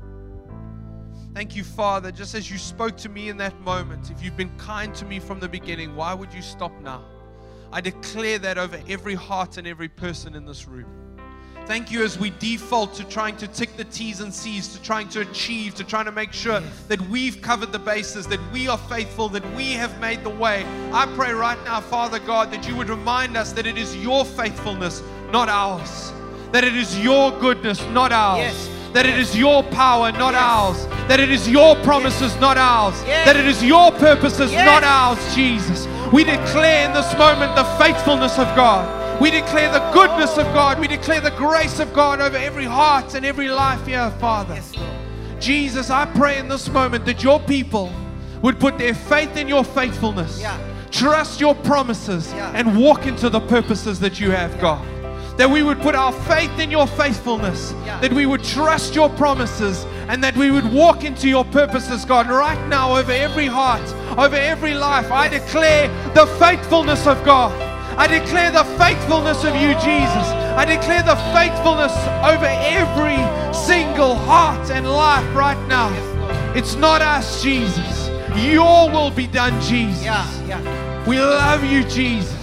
Thank 1.35 1.57
you, 1.57 1.65
Father, 1.65 2.13
just 2.13 2.35
as 2.35 2.51
you 2.51 2.59
spoke 2.59 2.97
to 2.99 3.09
me 3.09 3.29
in 3.29 3.37
that 3.39 3.59
moment. 3.61 4.11
If 4.11 4.23
you've 4.23 4.37
been 4.37 4.57
kind 4.57 4.95
to 4.95 5.05
me 5.05 5.19
from 5.19 5.41
the 5.41 5.49
beginning, 5.49 5.97
why 5.97 6.15
would 6.15 6.33
you 6.33 6.43
stop 6.43 6.73
now? 6.81 7.05
I 7.73 7.81
declare 7.81 8.39
that 8.39 8.57
over 8.57 8.81
every 8.89 9.15
heart 9.15 9.57
and 9.57 9.67
every 9.67 9.89
person 9.89 10.37
in 10.37 10.47
this 10.47 10.69
room. 10.69 11.04
Thank 11.67 11.91
you 11.91 12.05
as 12.05 12.19
we 12.19 12.29
default 12.29 12.93
to 12.97 13.05
trying 13.05 13.39
to 13.39 13.49
tick 13.49 13.75
the 13.79 13.85
T's 13.85 14.21
and 14.21 14.33
C's, 14.33 14.69
to 14.69 14.83
trying 14.83 15.09
to 15.09 15.23
achieve, 15.23 15.75
to 15.77 15.85
trying 15.85 16.05
to 16.05 16.13
make 16.13 16.35
sure 16.35 16.61
that 16.89 17.01
we've 17.09 17.41
covered 17.41 17.73
the 17.73 17.79
bases, 17.79 18.27
that 18.27 18.41
we 18.53 18.69
are 18.69 18.77
faithful, 18.77 19.31
that 19.31 19.55
we 19.55 19.73
have 19.73 19.99
made 19.99 20.23
the 20.25 20.31
way. 20.31 20.67
I 20.93 21.07
pray 21.17 21.33
right 21.33 21.59
now, 21.65 21.81
Father 21.81 22.19
God, 22.19 22.53
that 22.53 22.69
you 22.69 22.77
would 22.77 22.91
remind 22.91 23.35
us 23.35 23.53
that 23.53 23.67
it 23.67 23.79
is 23.79 23.97
your 23.97 24.27
faithfulness, 24.27 25.03
not 25.31 25.49
ours. 25.49 26.13
That 26.53 26.65
it 26.65 26.77
is 26.77 27.01
your 27.01 27.31
goodness, 27.41 27.83
not 27.87 28.13
ours. 28.13 28.41
Yes. 28.41 28.71
That 28.93 29.07
it 29.07 29.19
is 29.19 29.35
your 29.35 29.63
power, 29.63 30.13
not 30.13 30.35
yes. 30.35 30.43
ours. 30.43 30.87
That 31.09 31.19
it 31.19 31.31
is 31.31 31.49
your 31.49 31.77
promises, 31.77 32.33
yes. 32.33 32.41
not 32.43 32.59
ours. 32.59 33.03
That 33.05 33.37
it 33.37 33.47
is 33.47 33.65
your 33.65 33.91
purposes, 33.93 34.53
not 34.53 34.85
ours, 34.85 35.35
Jesus. 35.35 35.87
We 36.13 36.25
declare 36.25 36.87
in 36.87 36.93
this 36.93 37.11
moment 37.17 37.57
the 37.57 37.65
faithfulness 37.83 38.39
of 38.39 38.55
God. 38.55 39.04
We 39.21 39.31
declare 39.31 39.73
the 39.73 39.91
goodness 39.93 40.37
of 40.39 40.47
God. 40.55 40.79
We 40.79 40.89
declare 40.89 41.21
the 41.21 41.31
grace 41.33 41.79
of 41.79 41.93
God 41.93 42.21
over 42.21 42.37
every 42.37 42.65
heart 42.65 43.15
and 43.15 43.25
every 43.25 43.49
life 43.49 43.87
here, 43.87 44.11
Father. 44.19 44.55
Yes, 44.55 44.73
Jesus, 45.41 45.91
I 45.91 46.07
pray 46.07 46.39
in 46.39 46.49
this 46.49 46.69
moment 46.69 47.05
that 47.07 47.23
your 47.23 47.41
people 47.41 47.93
would 48.43 48.59
put 48.59 48.79
their 48.79 48.95
faith 48.95 49.37
in 49.37 49.49
your 49.49 49.65
faithfulness, 49.65 50.41
yeah. 50.41 50.59
trust 50.91 51.41
your 51.41 51.55
promises, 51.55 52.33
yeah. 52.33 52.53
and 52.55 52.77
walk 52.79 53.07
into 53.07 53.31
the 53.31 53.41
purposes 53.41 54.01
that 54.01 54.21
you 54.21 54.31
have, 54.31 54.55
yeah. 54.55 54.61
God 54.61 54.95
that 55.37 55.51
we 55.51 55.63
would 55.63 55.81
put 55.81 55.95
our 55.95 56.13
faith 56.13 56.59
in 56.61 56.71
your 56.71 56.87
faithfulness, 56.87 57.75
yeah. 57.85 57.99
that 58.01 58.13
we 58.13 58.25
would 58.25 58.45
trust 58.45 58.95
your 58.95 59.11
promises, 59.11 59.85
and 60.09 60.23
that 60.23 60.37
we 60.37 60.51
would 60.51 60.73
walk 60.73 61.03
into 61.03 61.29
your 61.29 61.45
purposes, 61.47 62.05
God. 62.05 62.29
Right 62.29 62.69
now, 62.69 62.97
over 62.97 63.11
every 63.11 63.47
heart, 63.47 63.83
over 64.17 64.37
every 64.37 64.75
life, 64.75 65.11
I 65.11 65.29
declare 65.29 65.89
the 66.15 66.27
faithfulness 66.39 67.07
of 67.07 67.23
God. 67.25 67.74
I 67.97 68.07
declare 68.07 68.51
the 68.51 68.65
faithfulness 68.77 69.45
of 69.45 69.55
you, 69.55 69.73
Jesus. 69.75 70.27
I 70.59 70.65
declare 70.65 71.03
the 71.03 71.17
faithfulness 71.33 71.93
over 72.23 72.47
every 72.47 73.19
single 73.55 74.17
heart 74.17 74.71
and 74.71 74.87
life 74.87 75.25
right 75.35 75.61
now. 75.69 75.91
It's 76.55 76.75
not 76.75 77.03
us, 77.03 77.43
Jesus. 77.43 78.09
Your 78.37 78.91
will 78.91 79.11
be 79.11 79.29
done, 79.29 79.61
Jesus. 79.61 80.05
We 81.07 81.21
love 81.21 81.63
you, 81.65 81.85
Jesus. 81.85 82.34